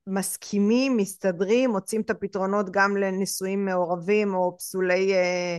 [0.07, 5.57] מסכימים, מסתדרים, מוצאים את הפתרונות גם לנישואים מעורבים או פסולי אה,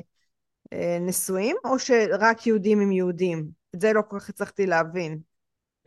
[0.73, 3.49] אה, נישואים, או שרק יהודים עם יהודים?
[3.77, 5.19] את זה לא כל כך הצלחתי להבין.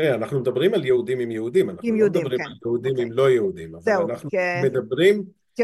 [0.01, 2.45] Hey, אה, אנחנו מדברים על יהודים עם יהודים, אנחנו עם לא יהודים, מדברים כן.
[2.45, 3.01] על יהודים okay.
[3.01, 3.17] עם אוקיי.
[3.17, 4.35] לא יהודים, אבל זהו, אנחנו כ...
[4.63, 5.23] מדברים...
[5.55, 5.61] כ...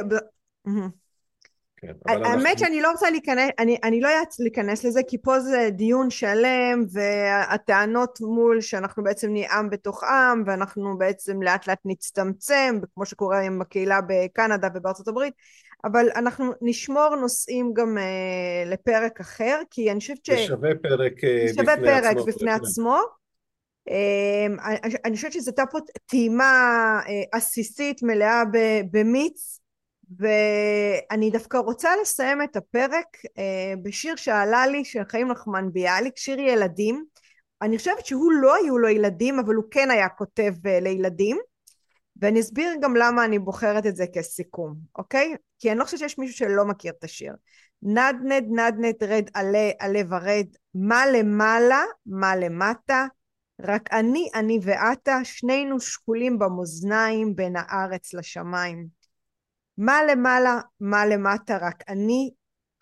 [1.82, 2.58] כן, האמת אנחנו...
[2.58, 6.86] שאני לא רוצה להיכנס, אני, אני לא אעץ להיכנס לזה כי פה זה דיון שלם
[6.92, 13.40] והטענות מול שאנחנו בעצם נהיה עם בתוך עם ואנחנו בעצם לאט לאט נצטמצם כמו שקורה
[13.40, 15.34] עם הקהילה בקנדה ובארצות הברית
[15.84, 20.30] אבל אנחנו נשמור נושאים גם uh, לפרק אחר כי אני חושבת ש...
[20.30, 21.14] זה שווה פרק
[21.56, 22.26] שווה בפני פרק עצמו.
[22.26, 23.00] בפני עצמו.
[23.90, 23.94] Uh,
[24.64, 28.44] אני, אני חושבת שזו הייתה פה טעימה uh, עסיסית מלאה
[28.92, 29.61] במיץ
[30.20, 33.06] ואני דווקא רוצה לסיים את הפרק
[33.38, 37.06] אה, בשיר שעלה לי של חיים נחמן ביאליק, שיר ילדים.
[37.62, 41.38] אני חושבת שהוא לא היו לו ילדים, אבל הוא כן היה כותב אה, לילדים,
[42.22, 45.36] ואני אסביר גם למה אני בוחרת את זה כסיכום, אוקיי?
[45.60, 47.34] כי אני לא חושבת שיש מישהו שלא מכיר את השיר.
[47.84, 53.06] נדנד נדנד רד עלה עלה ורד, מה למעלה, מה למטה,
[53.62, 59.01] רק אני, אני ואתה, שנינו שקולים במאזניים בין הארץ לשמיים.
[59.82, 62.32] מה למעלה, מה למטה, רק אני,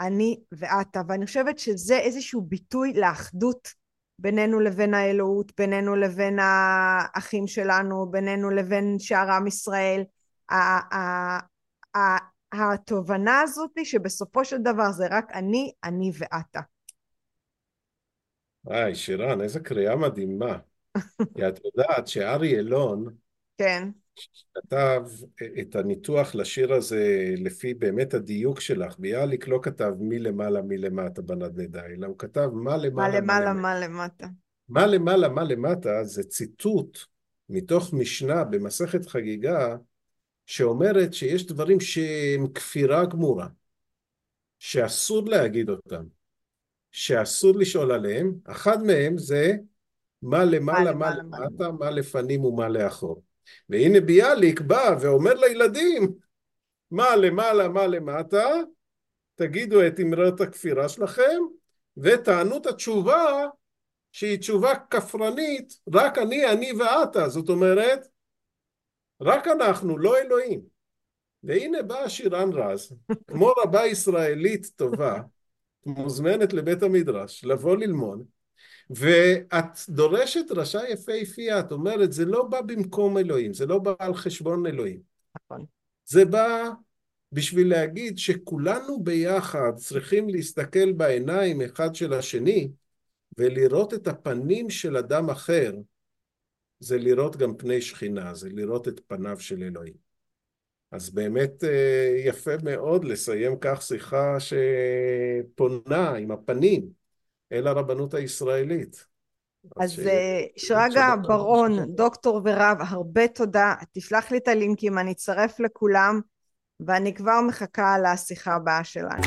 [0.02, 1.02] אני ואתה.
[1.08, 3.68] ואני חושבת שזה איזשהו ביטוי לאחדות
[4.22, 10.04] בינינו לבין האלוהות, בינינו לבין האחים שלנו, בינינו לבין שאר עם ישראל.
[12.54, 16.60] התובנה הזאת היא שבסופו של דבר זה רק אני, אני ואתה.
[18.66, 20.58] וואי, שירן, איזה קריאה מדהימה.
[21.36, 23.16] כי את יודעת שארי אילון,
[23.58, 23.90] כן.
[24.54, 25.04] כתב
[25.62, 31.22] את הניתוח לשיר הזה לפי באמת הדיוק שלך, ביאליק לא כתב מי למעלה מי למטה
[31.22, 34.28] בנדנדה, אלא הוא כתב מה למעלה מה למעלה מה למטה.
[34.70, 36.98] מה למעלה מה למטה זה ציטוט
[37.50, 39.76] מתוך משנה במסכת חגיגה,
[40.46, 43.48] שאומרת שיש דברים שהם כפירה גמורה,
[44.60, 46.04] שאסור להגיד אותם,
[46.92, 49.56] שאסור לשאול עליהם, אחד מהם זה
[50.22, 53.22] מה למעלה, מה למטה, מה לפנים ומה לאחור.
[53.70, 56.14] והנה ביאליק בא ואומר לילדים,
[56.92, 58.46] מה למעלה, מה למטה,
[59.36, 61.40] תגידו את אמרת הכפירה שלכם,
[61.98, 63.48] ותענו את התשובה
[64.12, 68.08] שהיא תשובה כפרנית, רק אני, אני ואתה, זאת אומרת,
[69.22, 70.62] רק אנחנו, לא אלוהים.
[71.44, 72.94] והנה באה שירן רז,
[73.28, 75.22] כמו רבה ישראלית טובה,
[75.86, 78.24] מוזמנת לבית המדרש, לבוא ללמוד,
[78.90, 84.14] ואת דורשת דרשה יפהפייה, את אומרת, זה לא בא במקום אלוהים, זה לא בא על
[84.14, 85.00] חשבון אלוהים.
[85.36, 85.66] נכון.
[86.06, 86.70] זה בא
[87.32, 92.72] בשביל להגיד שכולנו ביחד צריכים להסתכל בעיניים אחד של השני
[93.38, 95.74] ולראות את הפנים של אדם אחר,
[96.80, 100.10] זה לראות גם פני שכינה, זה לראות את פניו של אלוהים.
[100.92, 106.99] אז באמת אה, יפה מאוד לסיים כך שיחה שפונה עם הפנים
[107.52, 109.06] אל הרבנות הישראלית.
[109.80, 113.74] אז אה, שרגא ברון, דוקטור ורב, הרבה תודה.
[113.94, 116.22] תשלח לי את הלינקים, אני אצרף לכולם,
[116.80, 119.24] ואני כבר מחכה לשיחה הבאה שלנו.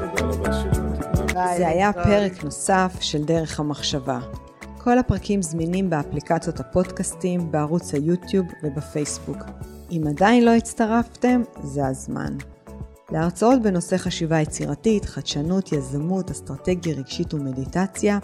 [0.00, 0.82] תודה רבה שלנו.
[1.56, 4.18] זה היה פרק נוסף של דרך המחשבה.
[4.78, 9.38] כל הפרקים זמינים באפליקציות הפודקאסטים, בערוץ היוטיוב ובפייסבוק.
[9.90, 12.36] אם עדיין לא הצטרפתם, זה הזמן.
[13.12, 18.18] להרצאות בנושא חשיבה יצירתית, חדשנות, יזמות, אסטרטגיה רגשית ומדיטציה,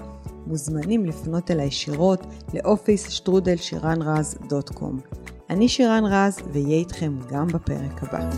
[0.47, 5.01] מוזמנים לפנות אליי ישירות לאופיס שטרודל שירן רז דוט קום.
[5.51, 8.31] אני שירן רז, ואהיה איתכם גם בפרק הבא.